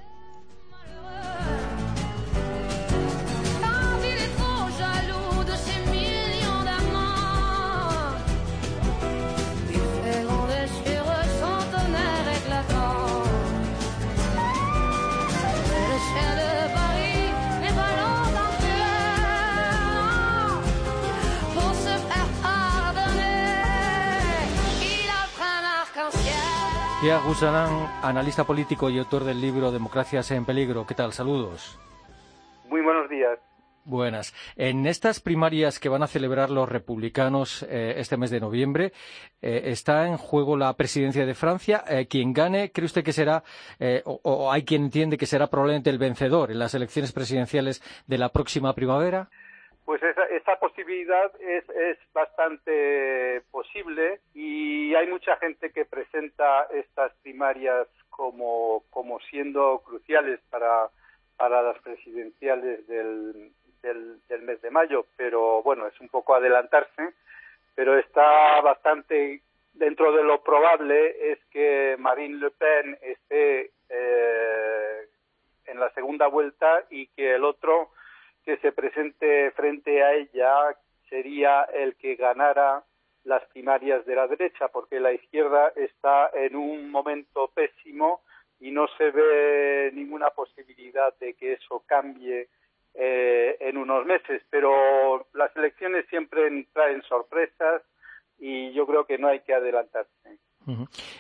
Pierre 27.01 27.24
Gusanan, 27.25 27.90
analista 28.03 28.44
político 28.44 28.87
y 28.92 29.00
autor 29.00 29.24
del 29.24 29.42
libro 29.42 29.72
Democracias 29.72 30.29
en 30.29 30.46
Peligro. 30.46 30.85
¿Qué 30.85 30.94
tal? 30.94 31.14
Saludos. 31.14 31.79
Muy 32.70 32.81
buenos 32.81 33.09
días. 33.09 33.40
Buenas. 33.85 34.35
En 34.55 34.85
estas 34.85 35.20
primarias 35.20 35.79
que 35.79 35.90
van 35.90 36.03
a 36.03 36.07
celebrar 36.07 36.51
los 36.51 36.70
republicanos 36.70 37.64
eh, 37.64 37.96
este 37.98 38.18
mes 38.18 38.29
de 38.29 38.40
noviembre, 38.40 38.94
eh, 39.42 39.64
está 39.66 40.05
en 40.05 40.18
juego 40.18 40.55
la 40.55 40.72
presidencia 40.77 41.25
de 41.25 41.33
Francia. 41.33 41.83
Eh, 41.90 42.05
quien 42.05 42.33
gane, 42.33 42.72
¿cree 42.72 42.85
usted 42.85 43.03
que 43.03 43.14
será, 43.14 43.44
o, 44.05 44.51
hay 44.51 44.64
quien 44.64 44.83
entiende 44.83 45.18
que 45.18 45.25
será 45.25 45.48
probablemente 45.48 45.90
el 45.90 45.98
vencedor 45.98 46.51
en 46.51 46.59
las 46.59 46.75
elecciones 46.75 47.14
presidenciales 47.14 47.81
de 48.05 48.20
la 48.20 48.29
próxima 48.29 48.75
primavera? 48.75 49.31
Pues 49.92 50.04
esa, 50.32 50.56
posibilidad 50.56 51.30
es, 51.42 51.66
bastante 52.14 53.42
posible 53.51 54.22
y 54.34 54.96
hay 54.96 55.06
mucha 55.08 55.36
gente 55.36 55.70
que 55.72 55.84
presenta 55.84 56.66
estas 56.72 57.12
primarias 57.24 57.90
como, 58.10 58.86
siendo 59.30 59.80
cruciales 59.86 60.40
para, 60.50 60.90
las 61.38 61.77
presidenciales 61.80 62.88
del, 62.88 63.51
del, 63.82 64.42
mes 64.44 64.62
de 64.62 64.72
mayo, 64.72 65.08
pero 65.18 65.62
bueno, 65.62 65.86
es 65.88 66.00
un 66.00 66.08
poco 66.08 66.36
adelantarse, 66.36 67.14
pero 67.75 67.98
está 67.98 68.62
bastante 68.62 69.42
dentro 69.74 70.14
de 70.14 70.24
lo 70.24 70.42
probable 70.42 71.34
es 71.34 71.40
que 71.51 71.98
Marine 72.00 72.38
Le 72.38 72.51
Pen 72.51 72.98
esté 73.01 73.72
eh, 73.90 75.10
en 75.66 75.80
la 75.82 75.90
segunda 75.90 76.27
vuelta 76.27 76.86
y 76.90 77.08
que 77.08 77.36
el 77.36 77.44
otro 77.44 77.90
que 78.46 78.58
se 78.58 78.72
presente 78.72 79.51
frente 79.51 80.04
a 80.04 80.14
ella 80.14 80.75
sería 81.10 81.64
el 81.74 81.96
que 81.96 82.16
ganara 82.16 82.84
las 83.24 83.46
primarias 83.50 84.06
de 84.06 84.16
la 84.16 84.27
derecha, 84.27 84.70
porque 84.70 85.00
la 85.00 85.14
izquierda 85.14 85.72
está 85.75 86.32
en 86.34 86.56
un 86.56 86.90
momento 86.90 87.51
pésimo 87.54 88.22
y 88.60 88.72
no 88.72 88.88
se 88.98 89.12
ve 89.12 89.92
ninguna 89.94 90.30
posibilidad 90.32 91.14
de 91.20 91.34
que 91.34 91.54
eso 91.54 91.84
cambie 91.86 92.50
eh, 92.94 93.58
en 93.60 93.77
unos 93.77 94.06
meses. 94.06 94.42
Pero 94.50 95.27
las 95.34 95.56
elecciones 95.56 96.08
siempre 96.10 96.66
traen 96.74 97.01
sorpresas 97.04 97.84
y 98.40 98.72
yo 98.74 98.88
creo 98.88 99.06
que 99.06 99.18
no 99.18 99.27
hay 99.27 99.42
que 99.42 99.54
adelantarse 99.54 100.40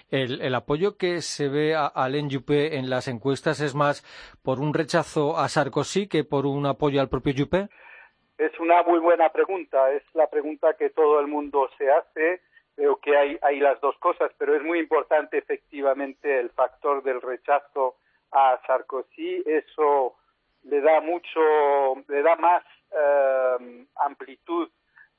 el, 0.09 0.55
apoyo 0.55 0.97
que 0.97 1.21
se 1.21 1.47
ve 1.49 1.75
a 1.75 1.87
Alain 1.87 2.29
Juppé 2.29 2.77
en 2.77 2.89
las 2.89 3.07
encuestas 3.07 3.59
es 3.61 3.75
más 3.75 4.03
por 4.43 4.59
un 4.59 4.73
rechazo 4.73 5.37
a 5.37 5.47
Sarkozy 5.49 6.07
que 6.07 6.23
por 6.23 6.45
un 6.45 6.65
apoyo 6.65 7.01
al 7.01 7.09
propio 7.09 7.33
Juppé. 7.37 7.69
Es 8.37 8.57
una 8.59 8.83
muy 8.83 8.99
buena 8.99 9.29
pregunta. 9.29 9.91
Es 9.91 10.03
la 10.13 10.27
pregunta 10.27 10.73
que 10.73 10.89
todo 10.89 11.19
el 11.19 11.27
mundo 11.27 11.69
se 11.77 11.89
hace. 11.91 12.41
Creo 12.75 12.97
que 12.97 13.15
hay, 13.15 13.37
hay 13.41 13.59
las 13.59 13.79
dos 13.81 13.97
cosas, 13.99 14.31
pero 14.37 14.55
es 14.55 14.63
muy 14.63 14.79
importante 14.79 15.37
efectivamente 15.37 16.39
el 16.39 16.49
factor 16.51 17.03
del 17.03 17.21
rechazo 17.21 17.97
a 18.31 18.59
Sarkozy. 18.65 19.43
Eso 19.45 20.15
le 20.63 20.81
da 20.81 21.01
mucho, 21.01 21.39
le 22.07 22.21
da 22.21 22.35
más 22.35 22.63
eh, 22.91 23.85
amplitud 23.97 24.69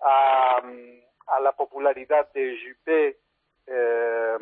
a, 0.01 0.63
a 1.27 1.41
la 1.41 1.53
popularidad 1.53 2.33
de 2.33 2.59
Juppé 2.59 3.17
eh, 3.67 4.37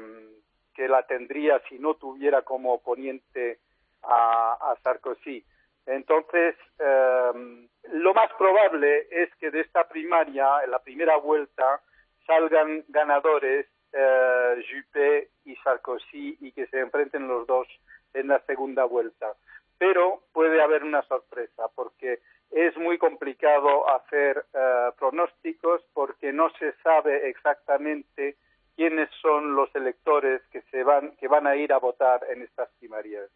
que 0.74 0.88
la 0.88 1.06
tendría 1.06 1.60
si 1.68 1.78
no 1.78 1.94
tuviera 1.94 2.42
como 2.42 2.74
oponente 2.74 3.58
a, 4.02 4.74
Sarkozy. 4.82 5.44
Entonces, 5.86 6.56
eh, 6.78 7.66
lo 7.92 8.14
más 8.14 8.32
probable 8.38 9.08
es 9.10 9.34
que 9.36 9.50
de 9.50 9.60
esta 9.60 9.88
primaria, 9.88 10.62
en 10.64 10.70
la 10.70 10.78
primera 10.78 11.16
vuelta, 11.16 11.80
salgan 12.26 12.84
ganadores 12.88 13.66
eh, 13.92 14.64
Juppé 14.70 15.30
y 15.44 15.56
Sarkozy 15.56 16.38
y 16.40 16.52
que 16.52 16.66
se 16.68 16.80
enfrenten 16.80 17.26
los 17.26 17.46
dos 17.46 17.66
en 18.14 18.28
la 18.28 18.40
segunda 18.46 18.84
vuelta. 18.84 19.34
Pero 19.78 20.22
puede 20.32 20.62
haber 20.62 20.84
una 20.84 21.02
sorpresa 21.02 21.68
porque 21.74 22.20
es 22.50 22.76
muy 22.76 22.98
complicado 22.98 23.88
hacer 23.90 24.44
eh, 24.52 24.90
pronósticos 24.98 25.82
porque 25.92 26.32
no 26.32 26.50
se 26.58 26.72
sabe 26.82 27.28
exactamente 27.28 28.36
quiénes 28.80 29.10
son 29.20 29.54
los 29.54 29.68
electores 29.76 30.40
que 30.50 30.62
se 30.70 30.82
van 30.82 31.14
que 31.16 31.28
van 31.28 31.46
a 31.46 31.54
ir 31.54 31.70
a 31.70 31.78
votar 31.78 32.20
en 32.32 32.40
estas 32.40 32.70
primarias. 32.78 33.28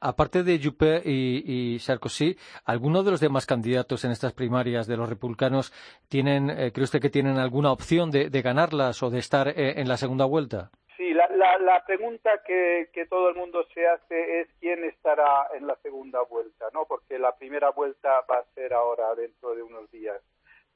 aparte 0.00 0.44
de 0.44 0.60
Juppé 0.62 1.02
y, 1.04 1.76
Sarkozy, 1.80 2.36
¿alguno 2.64 3.02
de 3.02 3.10
los 3.10 3.20
demás 3.20 3.46
candidatos 3.46 4.04
en 4.04 4.12
estas 4.12 4.32
primarias 4.34 4.86
de 4.86 4.96
los 4.96 5.08
republicanos 5.08 5.72
tienen, 6.08 6.50
eh, 6.50 6.70
cree 6.72 6.84
usted 6.84 7.00
que 7.00 7.10
tienen 7.10 7.36
alguna 7.38 7.72
opción 7.72 8.12
de, 8.12 8.30
ganarlas 8.40 9.02
o 9.02 9.10
de 9.10 9.18
estar 9.18 9.48
eh, 9.48 9.80
en 9.80 9.88
la 9.88 9.96
segunda 9.96 10.24
vuelta? 10.24 10.70
Sí, 10.96 11.12
la, 11.14 11.82
pregunta 11.84 12.30
que, 12.46 13.06
todo 13.10 13.30
el 13.30 13.34
mundo 13.34 13.66
se 13.74 13.88
hace 13.88 14.40
es 14.40 14.48
quién 14.60 14.84
estará 14.84 15.48
en 15.56 15.66
la 15.66 15.74
segunda 15.82 16.22
vuelta, 16.22 16.66
¿no? 16.72 16.84
Porque 16.84 17.18
la 17.18 17.34
primera 17.36 17.70
vuelta 17.70 18.24
va 18.30 18.38
a 18.38 18.54
ser 18.54 18.72
ahora, 18.72 19.16
dentro 19.16 19.56
de 19.56 19.62
unos 19.62 19.90
días, 19.90 20.20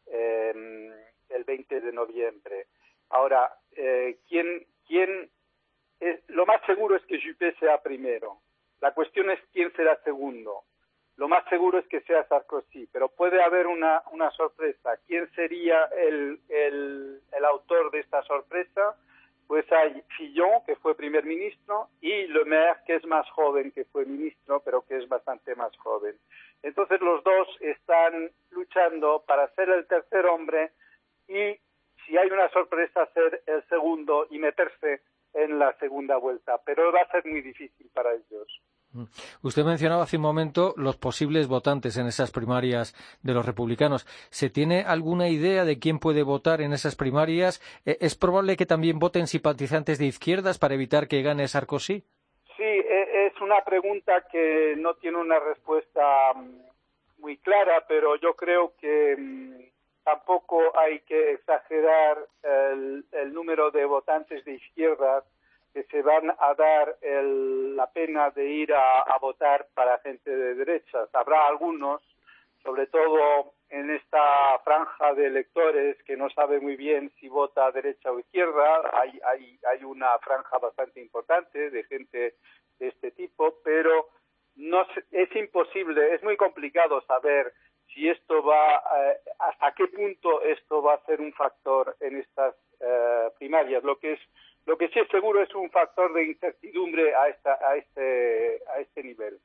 em, 0.07 0.90
el 1.29 1.44
20 1.44 1.81
de 1.81 1.92
noviembre. 1.92 2.66
Ahora, 3.12 3.55
eh, 3.77 4.18
¿quién, 4.29 4.66
es, 6.01 6.29
lo 6.29 6.46
más 6.46 6.61
seguro 6.66 6.96
es 6.96 7.05
que 7.05 7.20
Juppé 7.22 7.55
sea 7.61 7.81
primero. 7.83 8.38
La 8.81 8.92
cuestión 8.92 9.31
es 9.31 9.38
quién 9.53 9.72
será 9.75 9.96
segundo. 10.03 10.64
Lo 11.16 11.29
más 11.29 11.44
seguro 11.51 11.79
es 11.79 11.87
que 11.88 12.01
sea 12.01 12.27
Sarkozy, 12.27 12.88
pero 12.90 13.09
puede 13.09 13.42
haber 13.42 13.66
una, 13.66 14.03
sorpresa. 14.35 14.96
¿Quién 15.07 15.31
sería 15.35 15.85
el, 15.96 16.40
el, 16.48 17.20
el 17.31 17.44
autor 17.44 17.90
de 17.90 18.01
esta 18.01 18.22
sorpresa? 18.22 18.96
Pues 19.46 19.70
hay 19.70 20.03
Fillon, 20.16 20.64
que 20.64 20.77
fue 20.77 20.96
primer 20.96 21.25
ministro, 21.27 21.90
y 22.01 22.27
Le 22.29 22.44
Maire, 22.46 22.81
que 22.87 22.96
es 22.96 23.05
más 23.05 23.29
joven, 23.31 23.72
que 23.72 23.85
fue 23.85 24.07
ministro, 24.07 24.62
pero 24.64 24.87
que 24.87 24.96
es 24.96 25.09
bastante 25.09 25.55
más 25.55 25.77
joven. 25.77 26.16
Entonces 26.62 26.98
los 27.03 27.22
dos 27.22 27.48
están 27.61 28.31
luchando 28.51 29.22
para 29.27 29.53
ser 29.55 29.68
el 29.68 29.87
tercer 29.87 30.25
hombre 30.25 30.72
y, 31.29 31.61
si 32.12 32.18
hay 32.18 32.29
una 32.29 32.51
sorpresa, 32.51 33.09
ser 33.14 33.42
el 33.46 33.66
segundo 33.70 34.27
y 34.31 34.38
meterse 34.38 35.01
en 35.33 35.59
la 35.59 35.72
segunda 35.79 36.18
vuelta, 36.18 36.61
pero 36.62 36.92
va 36.92 37.01
a 37.01 37.11
ser 37.11 37.25
muy 37.25 37.40
difícil 37.40 37.88
para 37.94 38.12
ellos. 38.12 38.61
Mm. 38.92 39.05
Usted 39.42 39.64
mencionaba 39.64 40.03
hace 40.03 40.18
un 40.18 40.22
momento 40.22 40.75
los 40.77 40.98
posibles 40.98 41.48
votantes 41.48 41.96
en 41.96 42.07
esas 42.07 42.31
primarias 42.31 42.94
de 43.22 43.33
los 43.33 43.46
republicanos. 43.46 44.05
¿Se 44.29 44.51
tiene 44.51 44.83
alguna 44.83 45.31
idea 45.31 45.64
de 45.64 45.79
quién 45.79 45.98
puede 45.98 46.22
votar 46.22 46.61
en 46.61 46.75
esas 46.75 46.96
primarias? 46.96 47.62
¿E-, 47.87 47.96
¿Es 48.03 48.14
probable 48.14 48.59
que 48.59 48.66
también 48.66 48.98
voten 48.98 49.27
simpatizantes 49.27 49.98
de 49.98 50.05
izquierdas 50.05 50.59
para 50.59 50.75
evitar 50.75 51.09
que 51.09 51.22
gane 51.22 51.48
Sarkozy? 51.48 52.05
Sí, 52.59 52.62
e-, 52.62 53.27
es 53.27 53.40
una 53.40 53.64
pregunta 53.64 54.27
que 54.31 54.75
no 54.77 54.96
tiene 54.96 55.16
una 55.16 55.40
respuesta 55.40 56.35
mm, 56.35 57.20
muy 57.22 57.38
clara, 57.38 57.87
pero 57.88 58.16
yo 58.16 58.35
creo 58.35 58.75
que 58.79 59.16
mm, 59.16 59.71
tampoco 60.04 60.76
hay 60.78 61.00
que 61.00 61.32
exagerar 61.32 62.18
el, 62.42 63.04
número 63.32 63.70
de 63.70 63.84
votantes 63.84 64.44
de 64.44 64.54
izquierda 64.54 65.24
que 65.72 65.84
se 65.84 66.02
van 66.02 66.30
a 66.38 66.54
dar 66.54 66.98
la 67.00 67.86
pena 67.92 68.30
de 68.30 68.46
ir 68.46 68.74
a, 68.74 69.16
votar 69.20 69.66
para 69.74 69.98
gente 69.98 70.30
de 70.30 70.54
derechas. 70.54 71.08
Habrá 71.14 71.46
algunos, 71.46 72.02
sobre 72.62 72.86
todo 72.88 73.54
en 73.70 73.90
esta 73.90 74.58
franja 74.64 75.14
de 75.14 75.26
electores 75.26 75.96
que 76.04 76.16
no 76.16 76.28
sabe 76.30 76.60
muy 76.60 76.76
bien 76.76 77.10
si 77.18 77.28
vota 77.28 77.70
derecha 77.70 78.10
o 78.12 78.18
izquierda. 78.18 78.82
Hay, 78.92 79.18
hay, 79.24 79.58
hay 79.70 79.84
una 79.84 80.18
franja 80.18 80.58
bastante 80.58 81.00
importante 81.00 81.70
de 81.70 81.84
gente 81.84 82.34
de 82.78 82.88
este 82.88 83.12
tipo, 83.12 83.54
pero 83.64 84.08
no 84.56 84.86
es 85.10 85.34
imposible, 85.36 86.14
es 86.14 86.22
muy 86.22 86.36
complicado 86.36 87.00
saber 87.02 87.52
si 87.94 88.09
esto 88.09 88.42
va, 88.42 88.76
eh, 88.76 89.18
hasta 89.38 89.72
qué 89.72 89.87
punto 89.88 90.42
esto 90.42 90.83
va 90.83 90.94
a 90.94 91.05
ser 91.05 91.20
un 91.20 91.33
factor 91.33 91.96
en 92.00 92.16
estas 92.16 92.55
eh, 92.81 93.28
primarias. 93.38 93.83
Lo 93.85 93.98
que 93.98 94.14
es, 94.14 94.20
lo 94.66 94.76
que 94.76 94.88
sí 94.88 94.98
es 94.98 95.09
seguro 95.09 95.42
es 95.42 95.55
un 95.55 95.70
factor 95.70 96.12
de 96.12 96.24
incertidumbre 96.24 97.14
a 97.14 97.28
esta, 97.28 97.59
a 97.66 97.76
este, 97.76 98.62
a 98.74 98.81
este 98.81 99.02
nivel. 99.02 99.38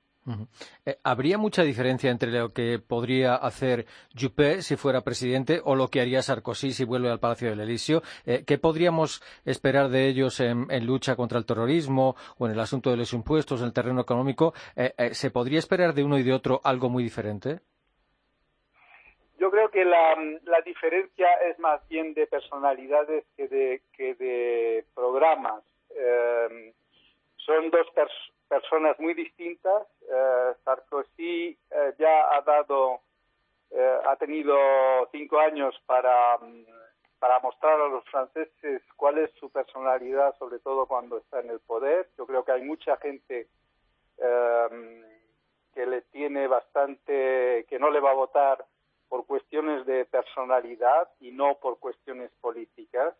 Eh, 0.86 0.98
¿Habría 1.04 1.38
mucha 1.38 1.64
diferencia 1.64 2.12
entre 2.12 2.32
lo 2.32 2.50
que 2.50 2.80
podría 2.80 3.36
hacer 3.36 3.86
Juppé 4.14 4.62
si 4.62 4.76
fuera 4.76 5.00
presidente 5.00 5.62
o 5.64 5.74
lo 5.74 5.88
que 5.88 6.02
haría 6.02 6.22
Sarkozy 6.22 6.72
si 6.72 6.84
vuelve 6.84 7.10
al 7.10 7.22
Palacio 7.22 7.50
del 7.50 7.62
Elíseo? 7.62 8.02
¿Qué 8.26 8.58
podríamos 8.58 9.24
esperar 9.46 9.88
de 9.88 10.10
ellos 10.10 10.42
en, 10.42 10.68
en, 10.70 10.86
lucha 10.86 11.16
contra 11.16 11.38
el 11.38 11.46
terrorismo 11.46 12.18
o 12.38 12.46
en 12.46 12.52
el 12.52 12.60
asunto 12.60 12.90
de 12.90 12.98
los 12.98 13.14
impuestos, 13.14 13.62
en 13.62 13.68
el 13.68 13.74
terreno 13.74 14.02
económico? 14.02 14.54
¿Se 15.12 15.32
podría 15.32 15.60
esperar 15.60 15.94
de 15.94 16.04
uno 16.04 16.20
y 16.20 16.24
de 16.24 16.34
otro 16.34 16.60
algo 16.62 16.90
muy 16.90 17.04
diferente? 17.04 17.62
Yo 19.38 19.52
creo 19.52 19.69
que 19.69 19.86
la, 19.86 20.15
la, 20.45 20.62
diferencia 20.62 21.32
es 21.47 21.60
más 21.60 21.88
bien 21.88 22.15
de 22.15 22.26
personalidades 22.26 23.23
que 23.36 23.47
de, 23.47 23.82
que 23.93 24.15
de 24.15 24.86
programas. 24.95 25.63
Eh, 25.91 26.73
son 27.38 27.69
dos 27.69 27.88
personas 28.47 29.00
muy 29.00 29.13
distintas. 29.13 29.88
Eh, 30.10 30.54
Sarkozy 30.63 31.58
eh, 31.69 31.93
ya 32.00 32.36
ha 32.36 32.41
dado, 32.41 33.02
ha 34.06 34.15
tenido 34.15 34.56
cinco 35.12 35.39
años 35.39 35.76
para, 35.86 36.39
para 37.19 37.39
mostrar 37.39 37.80
a 37.80 37.89
los 37.89 38.04
franceses 38.06 38.82
cuál 38.95 39.19
es 39.19 39.30
su 39.39 39.52
personalidad, 39.52 40.36
sobre 40.39 40.58
todo 40.60 40.88
cuando 40.88 41.17
está 41.17 41.41
en 41.41 41.52
el 41.52 41.60
poder. 41.60 42.10
Yo 42.17 42.26
creo 42.26 42.43
que 42.43 42.54
hay 42.54 42.63
mucha 42.63 42.97
gente 42.97 43.47
que 45.76 45.86
le 45.86 46.02
tiene 46.02 46.47
bastante, 46.47 47.67
que 47.69 47.78
no 47.78 47.91
le 47.91 48.00
va 48.00 48.12
a 48.12 48.15
votar 48.15 48.65
por 49.10 49.26
cuestiones 49.26 49.86
de 49.86 50.06
personalidad 50.06 51.10
y 51.20 51.32
no 51.32 51.56
por 51.56 51.80
cuestiones 51.80 52.32
políticas. 52.41 53.15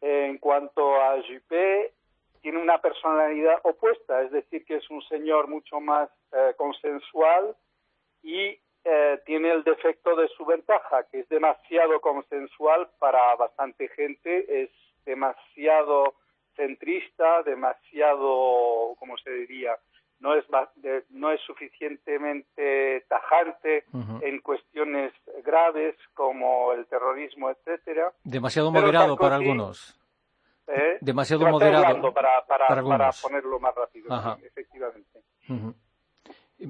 En 0.00 0.38
cuanto 0.38 0.96
a 0.96 1.16
Juppé, 1.22 1.92
tiene 2.40 2.58
una 2.58 2.78
personalidad 2.78 3.60
opuesta, 3.62 4.22
es 4.22 4.32
decir, 4.32 4.64
que 4.64 4.76
es 4.76 4.90
un 4.90 5.00
señor 5.02 5.48
mucho 5.48 5.80
más 5.80 6.10
eh, 6.32 6.54
consensual 6.56 7.56
y 8.22 8.58
eh, 8.84 9.20
tiene 9.24 9.52
el 9.52 9.62
defecto 9.62 10.16
de 10.16 10.26
su 10.28 10.44
ventaja, 10.44 11.04
que 11.04 11.20
es 11.20 11.28
demasiado 11.28 12.00
consensual 12.00 12.88
para 12.98 13.36
bastante 13.36 13.88
gente, 13.88 14.62
es 14.64 14.70
demasiado 15.04 16.14
centrista, 16.56 17.42
demasiado, 17.44 18.96
¿cómo 18.98 19.16
se 19.18 19.30
diría?, 19.30 19.78
no 20.22 20.36
es, 20.36 20.44
no 21.10 21.32
es 21.32 21.40
suficientemente 21.42 23.04
tajante 23.08 23.84
en 24.22 24.40
cuestiones 24.40 25.12
graves 25.44 25.96
como 26.14 26.72
el 26.72 26.86
terrorismo, 26.86 27.50
etcétera. 27.50 28.12
Demasiado 28.22 28.70
moderado 28.70 29.16
para 29.16 29.36
algunos. 29.36 29.98
¿Eh? 30.68 30.98
Demasiado, 31.00 31.46
moderado 31.48 32.14
para, 32.14 32.46
para, 32.46 33.10
ponerlo 33.20 33.58
más 33.58 33.74
rápido, 33.74 34.08
efectivamente. 34.44 35.20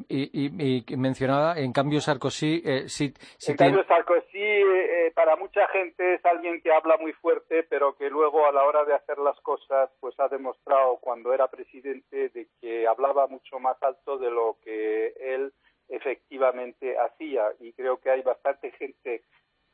Y, 0.08 0.46
y, 0.46 0.96
mencionaba, 0.96 1.58
en 1.58 1.72
cambio, 1.72 2.00
Sarkozy 2.00 2.62
eh, 2.64 2.88
sí, 2.88 3.12
En 3.46 3.56
cambio, 3.56 3.84
Sarkozy, 3.84 4.38
eh, 4.38 5.06
eh, 5.06 5.12
para 5.14 5.36
mucha 5.36 5.68
gente 5.68 6.14
es 6.14 6.24
alguien 6.24 6.62
que 6.62 6.72
habla 6.72 6.96
muy 6.96 7.12
fuerte, 7.12 7.62
pero 7.64 7.94
que 7.96 8.08
luego 8.08 8.46
a 8.46 8.52
la 8.52 8.64
hora 8.64 8.86
de 8.86 8.94
hacer 8.94 9.18
las 9.18 9.38
cosas, 9.40 9.90
pues 10.00 10.18
ha 10.18 10.28
demostrado 10.28 10.96
cuando 10.96 11.34
era 11.34 11.48
presidente 11.48 12.30
de 12.30 12.48
que 12.60 12.86
hablaba 12.86 13.26
mucho 13.26 13.58
más 13.58 13.76
alto 13.82 14.16
de 14.16 14.30
lo 14.30 14.56
que 14.64 15.12
él 15.20 15.52
efectivamente 15.90 16.96
hacía. 16.98 17.50
Y 17.60 17.74
creo 17.74 17.98
que 17.98 18.10
hay 18.10 18.22
bastante 18.22 18.70
gente 18.72 19.24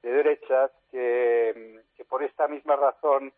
de 0.03 0.11
derechas 0.11 0.73
que, 0.91 1.81
que 1.97 2.05
por 2.05 2.25
esta 2.25 2.49
misma 2.49 2.75
razón 2.75 3.33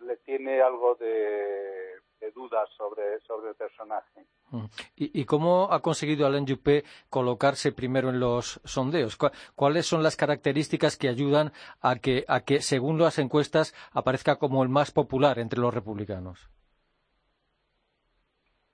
le 0.00 0.16
tiene 0.18 0.60
algo 0.60 0.94
de 0.94 1.98
de 2.20 2.30
dudas 2.32 2.68
sobre, 2.76 3.20
sobre 3.20 3.50
el 3.50 3.56
personaje. 3.56 4.24
Mm. 4.50 4.64
¿Y, 4.96 5.24
cómo 5.24 5.68
ha 5.70 5.80
conseguido 5.80 6.26
Alain 6.26 6.46
Juppé 6.46 6.84
colocarse 7.10 7.72
primero 7.72 8.10
en 8.10 8.20
los 8.20 8.60
sondeos? 8.64 9.18
¿Cuáles 9.54 9.86
son 9.86 10.02
las 10.02 10.16
características 10.16 10.96
que 10.96 11.08
ayudan 11.08 11.52
a 11.80 11.96
que, 11.96 12.24
a 12.28 12.40
que, 12.40 12.60
según 12.60 12.98
las 12.98 13.18
encuestas, 13.18 13.74
aparezca 13.92 14.36
como 14.36 14.62
el 14.62 14.68
más 14.68 14.90
popular 14.90 15.38
entre 15.38 15.60
los 15.60 15.74
republicanos? 15.74 16.50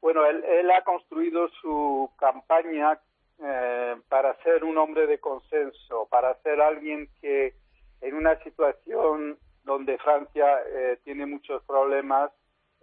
Bueno, 0.01 0.27
él, 0.27 0.71
ha 0.71 0.85
construido 0.85 1.49
su 1.61 2.11
campaña 2.19 3.01
eh, 3.43 3.97
para 4.09 4.37
ser 4.43 4.63
un 4.63 4.77
hombre 4.77 5.07
de 5.07 5.19
consenso, 5.19 6.07
para 6.11 6.35
ser 6.43 6.61
alguien 6.61 7.09
que 7.21 7.55
en 8.01 8.15
una 8.15 8.39
situación 8.43 9.39
donde 9.65 9.97
Francia 9.99 10.61
eh, 10.69 10.99
tiene 11.05 11.25
muchos 11.25 11.63
problemas, 11.65 12.31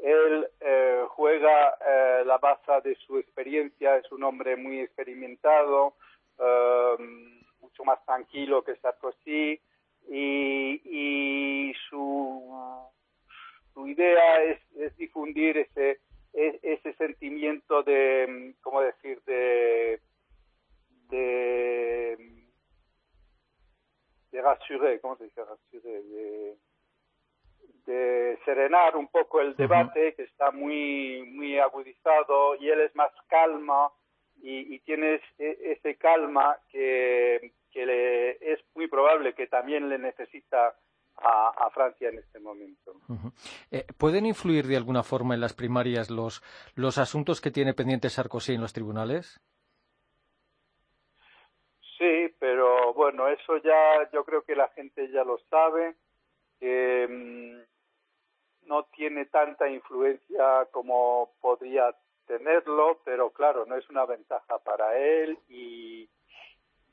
él 0.01 0.47
eh, 0.59 1.05
juega 1.09 1.77
eh, 1.87 2.23
la 2.25 2.37
base 2.37 2.71
de 2.83 2.95
su 2.95 3.17
experiencia, 3.19 3.97
es 3.97 4.11
un 4.11 4.23
hombre 4.23 4.55
muy 4.55 4.79
experimentado, 4.79 5.95
um, 6.37 7.39
mucho 7.61 7.83
más 7.83 8.03
tranquilo 8.05 8.63
que 8.63 8.75
Sarkozy, 8.77 9.59
y, 10.09 11.73
su, 11.89 12.87
idea 13.85 14.43
es, 14.43 14.97
difundir 14.97 15.57
ese, 15.57 15.99
ese 16.33 16.93
sentimiento 16.93 17.83
de, 17.83 18.55
¿cómo 18.61 18.81
decir?, 18.81 19.21
de, 19.25 20.01
de, 21.09 22.17
de 24.31 24.41
rassurer, 24.41 24.99
¿cómo 25.01 25.17
se 25.17 25.25
dice 25.25 25.43
rassurer? 25.43 26.03
De, 26.03 26.57
serenar 28.45 28.95
un 28.95 29.07
poco 29.31 29.41
el 29.41 29.55
debate 29.55 30.13
que 30.15 30.23
está 30.23 30.51
muy 30.51 31.23
muy 31.31 31.57
agudizado 31.57 32.55
y 32.59 32.69
él 32.69 32.81
es 32.81 32.95
más 32.95 33.11
calma 33.27 33.89
y, 34.41 34.75
y 34.75 34.79
tiene 34.79 35.21
ese 35.37 35.95
calma 35.95 36.57
que, 36.69 37.53
que 37.71 37.85
le, 37.85 38.31
es 38.53 38.59
muy 38.75 38.87
probable 38.87 39.33
que 39.33 39.47
también 39.47 39.87
le 39.87 39.97
necesita 39.99 40.75
a, 41.23 41.69
Francia 41.71 42.09
en 42.09 42.17
este 42.17 42.39
momento. 42.39 42.95
Eh, 43.69 43.85
¿Pueden 43.97 44.25
influir 44.25 44.65
de 44.65 44.75
alguna 44.75 45.03
forma 45.03 45.35
en 45.35 45.41
las 45.41 45.53
primarias 45.53 46.09
los, 46.09 46.41
los 46.75 46.97
asuntos 46.97 47.39
que 47.41 47.51
tiene 47.51 47.75
pendientes 47.75 48.13
Sarkozy 48.13 48.53
en 48.53 48.61
los 48.61 48.73
tribunales? 48.73 49.39
Sí, 51.99 52.33
pero 52.39 52.93
bueno, 52.95 53.27
eso 53.27 53.57
ya 53.57 54.09
yo 54.11 54.25
creo 54.25 54.43
que 54.43 54.55
la 54.55 54.69
gente 54.69 55.11
ya 55.11 55.23
lo 55.23 55.37
sabe, 55.49 55.95
que 56.59 57.07
mm, 57.07 57.70
no 58.71 58.85
tiene 58.95 59.25
tanta 59.25 59.67
influencia 59.69 60.65
como 60.71 61.33
podría 61.41 61.93
tenerlo, 62.25 63.01
pero 63.03 63.29
claro, 63.31 63.65
no 63.65 63.75
es 63.75 63.89
una 63.89 64.05
ventaja 64.05 64.59
para 64.59 64.97
él 64.97 65.37
y, 65.49 66.09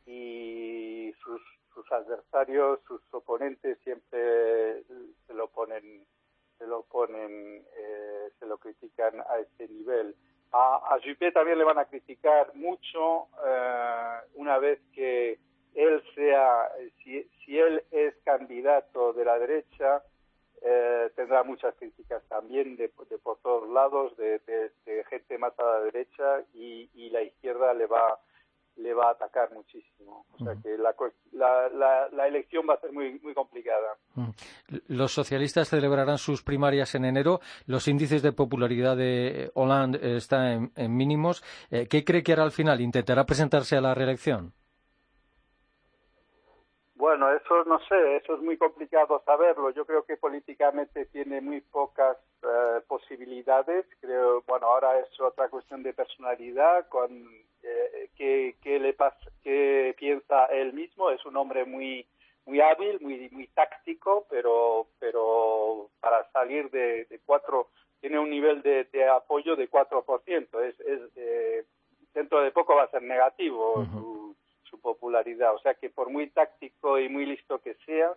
y 0.05 1.13
sus 1.23 1.41
sus 1.79 1.93
adversarios, 1.93 2.81
sus 2.89 3.01
oponentes 3.13 3.79
siempre 3.85 4.83
se 5.27 5.35
lo 5.35 5.47
ponen, 5.47 6.05
se 6.59 6.67
lo 6.67 6.83
ponen, 6.83 7.65
eh, 7.77 8.31
se 8.41 8.47
lo 8.47 8.59
critican 8.59 9.21
a 9.21 9.39
ese 9.39 9.73
nivel. 9.73 10.17
A, 10.51 10.95
a 10.95 10.99
Juppé 11.01 11.31
también 11.31 11.59
le 11.59 11.63
van 11.63 11.79
a 11.79 11.85
criticar 11.85 12.53
mucho 12.57 13.29
eh, 13.47 14.19
una 14.35 14.59
vez 14.59 14.81
que 14.93 15.39
él 15.75 16.03
sea, 16.17 16.69
si, 17.05 17.23
si 17.45 17.57
él 17.57 17.85
es 17.93 18.13
candidato 18.25 19.13
de 19.13 19.25
la 19.25 19.39
derecha, 19.39 20.03
eh, 20.63 21.11
tendrá 21.15 21.43
muchas 21.43 21.75
críticas 21.77 22.23
también 22.29 22.77
de, 22.77 22.91
de 23.11 23.19
por 23.19 23.39
todos 23.39 23.69
lados, 23.71 24.17
de, 24.17 24.39
de, 24.41 24.71
de, 24.87 25.05
gente 25.05 25.39
más 25.39 25.59
a 25.59 25.65
la 25.65 25.81
derecha 25.81 26.43
y, 26.55 26.91
y 26.95 27.11
la 27.11 27.23
izquierda 27.23 27.75
le 27.75 27.87
va 27.87 28.19
le 28.79 28.95
va 28.95 29.09
a 29.09 29.11
atacar 29.13 29.53
muchísimo. 29.53 30.25
O 30.33 30.45
sea 30.45 30.55
que 30.63 30.79
la, 30.79 30.95
la, 31.33 32.09
la, 32.11 32.29
elección 32.29 32.65
va 32.69 32.75
a 32.75 32.81
ser 32.81 32.93
muy, 32.93 33.19
muy 33.21 33.35
complicada. 33.35 33.97
Los 34.87 35.13
socialistas 35.13 35.69
celebrarán 35.69 36.19
sus 36.19 36.43
primarias 36.43 36.95
en 36.95 37.05
enero. 37.05 37.41
Los 37.67 37.89
índices 37.89 38.23
de 38.23 38.33
popularidad 38.33 38.97
de 38.97 39.51
Hollande 39.55 40.17
están 40.17 40.73
en, 40.77 40.97
mínimos. 40.97 41.43
Eh, 41.71 41.89
¿Qué 41.89 42.05
cree 42.05 42.23
que 42.23 42.33
hará 42.33 42.45
al 42.45 42.53
final? 42.53 42.81
¿Intentará 42.81 43.27
presentarse 43.27 43.77
a 43.77 43.81
la 43.81 43.95
reelección? 43.95 44.53
Bueno, 47.09 47.33
eso 47.33 47.65
no 47.65 47.79
sé, 47.89 48.17
eso 48.17 48.35
es 48.35 48.43
muy 48.43 48.59
complicado 48.59 49.23
saberlo. 49.25 49.71
Yo 49.71 49.87
creo 49.87 50.05
que 50.05 50.19
políticamente 50.19 51.07
tiene 51.07 51.41
muy 51.41 51.63
pocas 51.63 52.19
eh, 52.43 52.83
posibilidades. 52.87 53.87
Creo, 54.03 54.43
bueno, 54.47 54.67
ahora 54.67 54.99
es 55.01 55.19
otra 55.19 55.49
cuestión 55.49 55.83
de 55.83 55.95
personalidad, 55.95 56.87
con 56.91 57.11
eh, 57.63 58.11
qué, 58.15 58.79
le 58.79 58.93
pasa, 58.93 59.17
qué 59.43 59.95
piensa 59.99 60.45
él 60.53 60.75
mismo. 60.75 61.09
Es 61.09 61.25
un 61.25 61.39
hombre 61.39 61.65
muy 61.65 62.07
muy 62.45 62.61
hábil, 62.61 63.01
muy 63.01 63.31
muy 63.31 63.47
táctico, 63.47 64.27
pero 64.29 64.89
pero 64.99 65.89
para 66.01 66.31
salir 66.33 66.71
de, 66.71 67.07
de 67.07 67.21
cuatro 67.25 67.69
tiene 68.03 68.19
un 68.19 68.29
nivel 68.29 68.61
de, 68.61 69.09
apoyo 69.09 69.57
de 69.57 69.71
4%. 69.71 70.63
Es, 70.63 70.79
es 70.81 71.01
eh, 71.17 71.65
dentro 72.13 72.43
de 72.43 72.51
poco 72.51 72.75
va 72.75 72.83
a 72.83 72.91
ser 72.91 73.01
negativo 73.01 73.87
su 73.87 74.28
popularidad. 74.77 75.55
O 75.55 75.59
sea 75.61 75.75
que 75.75 75.89
por 75.89 76.11
muy 76.11 76.29
táctico 76.29 76.99
y 76.99 77.09
muy 77.09 77.25
listo 77.25 77.61
que 77.61 77.75
sea, 77.87 78.13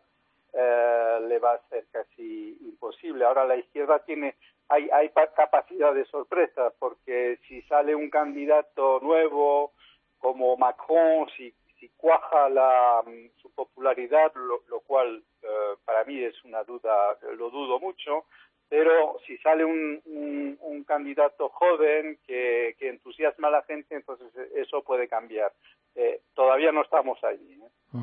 eh, 0.54 1.20
le 1.30 1.40
va 1.40 1.54
a 1.54 1.70
ser 1.70 1.86
casi 1.92 2.58
imposible. 2.62 3.24
Ahora 3.24 3.46
la 3.46 3.56
izquierda 3.56 4.00
tiene, 4.00 4.36
hay, 4.68 4.90
hay 4.92 5.10
capacidad 5.10 5.94
de 5.94 6.04
sorpresa, 6.06 6.74
porque 6.78 7.40
si 7.48 7.62
sale 7.64 7.96
un 7.96 8.10
candidato 8.10 9.00
nuevo 9.02 9.72
como 10.20 10.58
Macron, 10.58 11.30
si, 11.38 11.54
si 11.80 11.88
cuaja 11.96 12.50
la, 12.50 13.02
su 13.42 13.50
popularidad, 13.52 14.34
lo, 14.36 14.80
cual 14.82 15.24
eh, 15.42 15.76
para 15.86 16.04
mí 16.04 16.22
es 16.22 16.36
una 16.44 16.64
duda, 16.64 17.18
lo 17.38 17.50
dudo 17.50 17.80
mucho, 17.80 18.26
pero 18.72 19.18
si 19.28 19.38
sale 19.40 19.66
un, 19.66 20.02
un, 20.62 20.84
candidato 20.86 21.50
joven 21.50 22.18
que, 22.26 22.74
que, 22.80 22.88
entusiasma 22.88 23.50
a 23.50 23.52
la 23.52 23.64
gente, 23.64 23.96
entonces 23.96 24.28
eso 24.56 24.82
puede 24.82 25.10
cambiar. 25.10 25.52
Eh, 25.94 26.22
todavía 26.34 26.72
no 26.72 26.82
estamos 26.82 27.22
allí. 27.22 27.62
¿eh? 27.62 27.98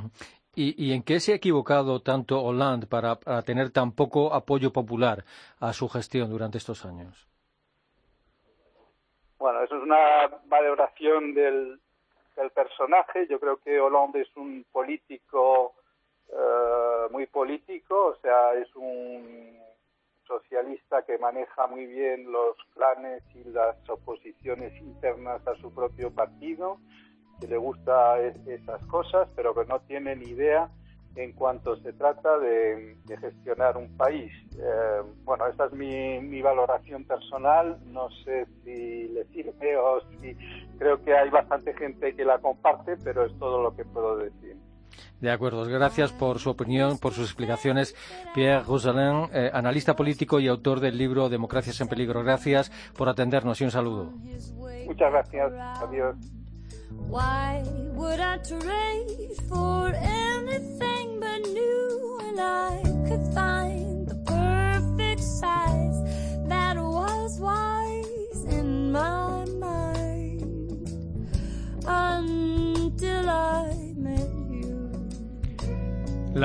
¿Y, 0.55 0.93
en 0.93 1.03
qué 1.05 1.21
se 1.21 1.33
ha 1.33 1.37
equivocado 1.37 2.03
tanto 2.03 2.43
Hollande 2.43 2.87
para, 2.87 3.17
tener 3.47 3.71
tan 3.71 3.93
poco 3.93 4.35
apoyo 4.35 4.71
popular 4.71 5.25
a 5.59 5.73
su 5.73 5.89
gestión 5.89 6.29
durante 6.29 6.59
estos 6.59 6.85
años? 6.85 7.27
Bueno, 9.39 9.63
eso 9.63 9.75
es 9.75 9.83
una 9.83 10.29
valoración 10.49 11.33
del, 11.33 11.81
del 12.37 12.51
personaje. 12.51 13.27
Yo 13.27 13.41
creo 13.41 13.57
que 13.57 13.81
Hollande 13.81 14.21
es 14.21 14.37
un 14.37 14.67
político 14.71 15.73
eh, 16.31 17.09
muy 17.11 17.27
político, 17.27 18.09
o 18.09 18.17
sea, 18.17 18.53
es 18.53 18.69
un 18.77 19.67
socialista 20.29 21.03
que 21.03 21.19
maneja 21.19 21.67
muy 21.67 21.87
bien 21.87 22.31
los 22.31 22.55
planes 22.75 23.23
y 23.35 23.43
las 23.49 23.77
oposiciones 23.89 24.73
internas 24.81 25.45
a 25.49 25.57
su 25.57 25.75
propio 25.75 26.13
partido, 26.13 26.79
que 27.41 27.49
le 27.49 27.57
gusta 27.57 28.21
esas 28.21 28.85
cosas, 28.87 29.29
pero 29.35 29.55
que 29.55 29.65
no 29.65 29.81
tiene 29.81 30.15
ni 30.15 30.27
idea 30.27 30.71
en 31.17 31.33
cuanto 31.33 31.77
se 31.79 31.93
trata 31.95 32.39
de, 32.39 32.97
gestionar 33.21 33.77
un 33.77 33.97
país. 33.97 34.31
Eh, 34.57 35.03
bueno, 35.25 35.47
esa 35.49 35.67
es 35.67 35.73
mi, 35.73 36.21
mi, 36.21 36.43
valoración 36.43 37.05
personal. 37.05 37.79
No 37.87 38.09
sé 38.25 38.47
si 38.63 39.09
le 39.09 39.25
sirve 39.27 39.77
o 39.77 40.01
si 40.11 40.37
creo 40.79 41.03
que 41.03 41.17
hay 41.17 41.29
bastante 41.31 41.75
gente 41.75 42.15
que 42.15 42.25
la 42.25 42.39
comparte, 42.39 42.97
pero 43.03 43.25
es 43.25 43.37
todo 43.39 43.63
lo 43.63 43.75
que 43.75 43.85
puedo 43.85 44.17
decir. 44.19 44.57
De 45.21 45.31
acuerdo, 45.31 45.65
gracias 45.65 46.13
por 46.13 46.39
su 46.39 46.51
opinión, 46.51 46.99
por 46.99 47.13
sus 47.13 47.25
explicaciones. 47.25 47.95
Pierre 48.35 48.63
Rousselin, 48.65 49.29
eh, 49.33 49.51
analista 49.53 49.97
político 49.97 50.39
y 50.39 50.49
autor 50.49 50.81
del 50.81 50.97
libro 50.97 51.29
Democracias 51.29 51.81
en 51.81 51.89
Peligro. 51.89 52.23
Gracias 52.23 52.71
por 52.97 53.09
atendernos 53.09 53.61
y 53.61 53.65
un 53.65 53.71
saludo. 53.71 54.13
Muchas 54.87 55.11
gracias. 55.13 55.53
Adiós. 55.83 56.17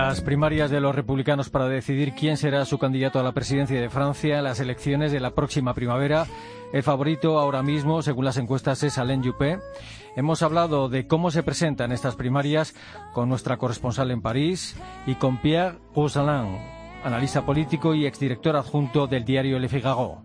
Las 0.05 0.19
primarias 0.19 0.69
de 0.69 0.81
los 0.81 0.93
republicanos 0.93 1.49
para 1.49 1.69
decidir 1.69 2.13
quién 2.13 2.35
será 2.35 2.65
su 2.65 2.77
candidato 2.77 3.21
a 3.21 3.23
la 3.23 3.31
presidencia 3.31 3.79
de 3.79 3.89
Francia, 3.89 4.41
las 4.41 4.59
elecciones 4.59 5.13
de 5.13 5.21
la 5.21 5.33
próxima 5.33 5.73
primavera. 5.73 6.25
El 6.73 6.83
favorito 6.83 7.39
ahora 7.39 7.63
mismo, 7.63 8.01
según 8.01 8.25
las 8.25 8.35
encuestas, 8.35 8.83
es 8.83 8.97
Alain 8.97 9.23
Juppé. 9.23 9.59
Hemos 10.17 10.43
hablado 10.43 10.89
de 10.89 11.07
cómo 11.07 11.31
se 11.31 11.41
presentan 11.41 11.93
estas 11.93 12.17
primarias 12.17 12.75
con 13.13 13.29
nuestra 13.29 13.55
corresponsal 13.55 14.11
en 14.11 14.21
París 14.21 14.75
y 15.07 15.15
con 15.15 15.37
Pierre 15.37 15.79
Rousselin, 15.95 16.59
analista 17.05 17.45
político 17.45 17.95
y 17.95 18.05
exdirector 18.05 18.57
adjunto 18.57 19.07
del 19.07 19.23
diario 19.23 19.57
Le 19.57 19.69
Figaro. 19.69 20.23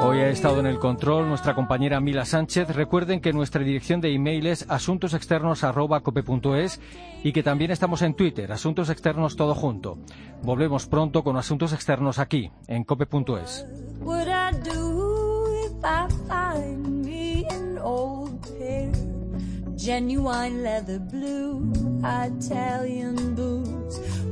Hoy 0.00 0.18
ha 0.18 0.28
estado 0.28 0.60
en 0.60 0.66
el 0.66 0.78
control 0.78 1.26
nuestra 1.28 1.54
compañera 1.54 2.00
Mila 2.00 2.26
Sánchez. 2.26 2.68
Recuerden 2.68 3.20
que 3.20 3.32
nuestra 3.32 3.62
dirección 3.62 4.00
de 4.00 4.12
email 4.12 4.46
es 4.46 4.66
asuntosexternos.cope.es 4.68 6.80
y 7.24 7.32
que 7.32 7.42
también 7.42 7.70
estamos 7.70 8.02
en 8.02 8.14
Twitter, 8.14 8.52
Asuntos 8.52 8.90
Externos 8.90 9.36
Todo 9.36 9.54
Junto. 9.54 9.98
Volvemos 10.42 10.86
pronto 10.86 11.24
con 11.24 11.36
Asuntos 11.36 11.72
Externos 11.72 12.18
aquí, 12.18 12.50
en 12.68 12.84
cope.es. 12.84 13.66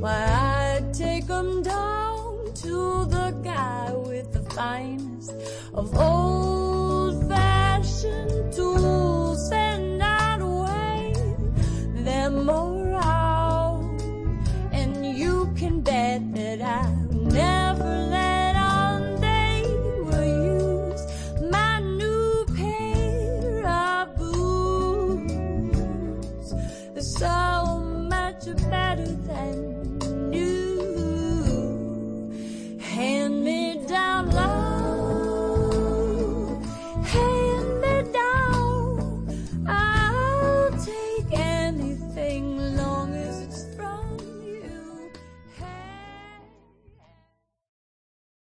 Why, 0.04 0.82
take 0.92 1.26
them 1.26 1.62
down 1.62 2.52
to 2.62 3.06
the 3.06 3.34
guy 3.42 3.90
with 3.94 4.32
the 4.32 4.42
finest 4.54 4.93
of 5.74 5.96
old 5.96 7.28
fashioned 7.28 8.52
tools. 8.52 9.23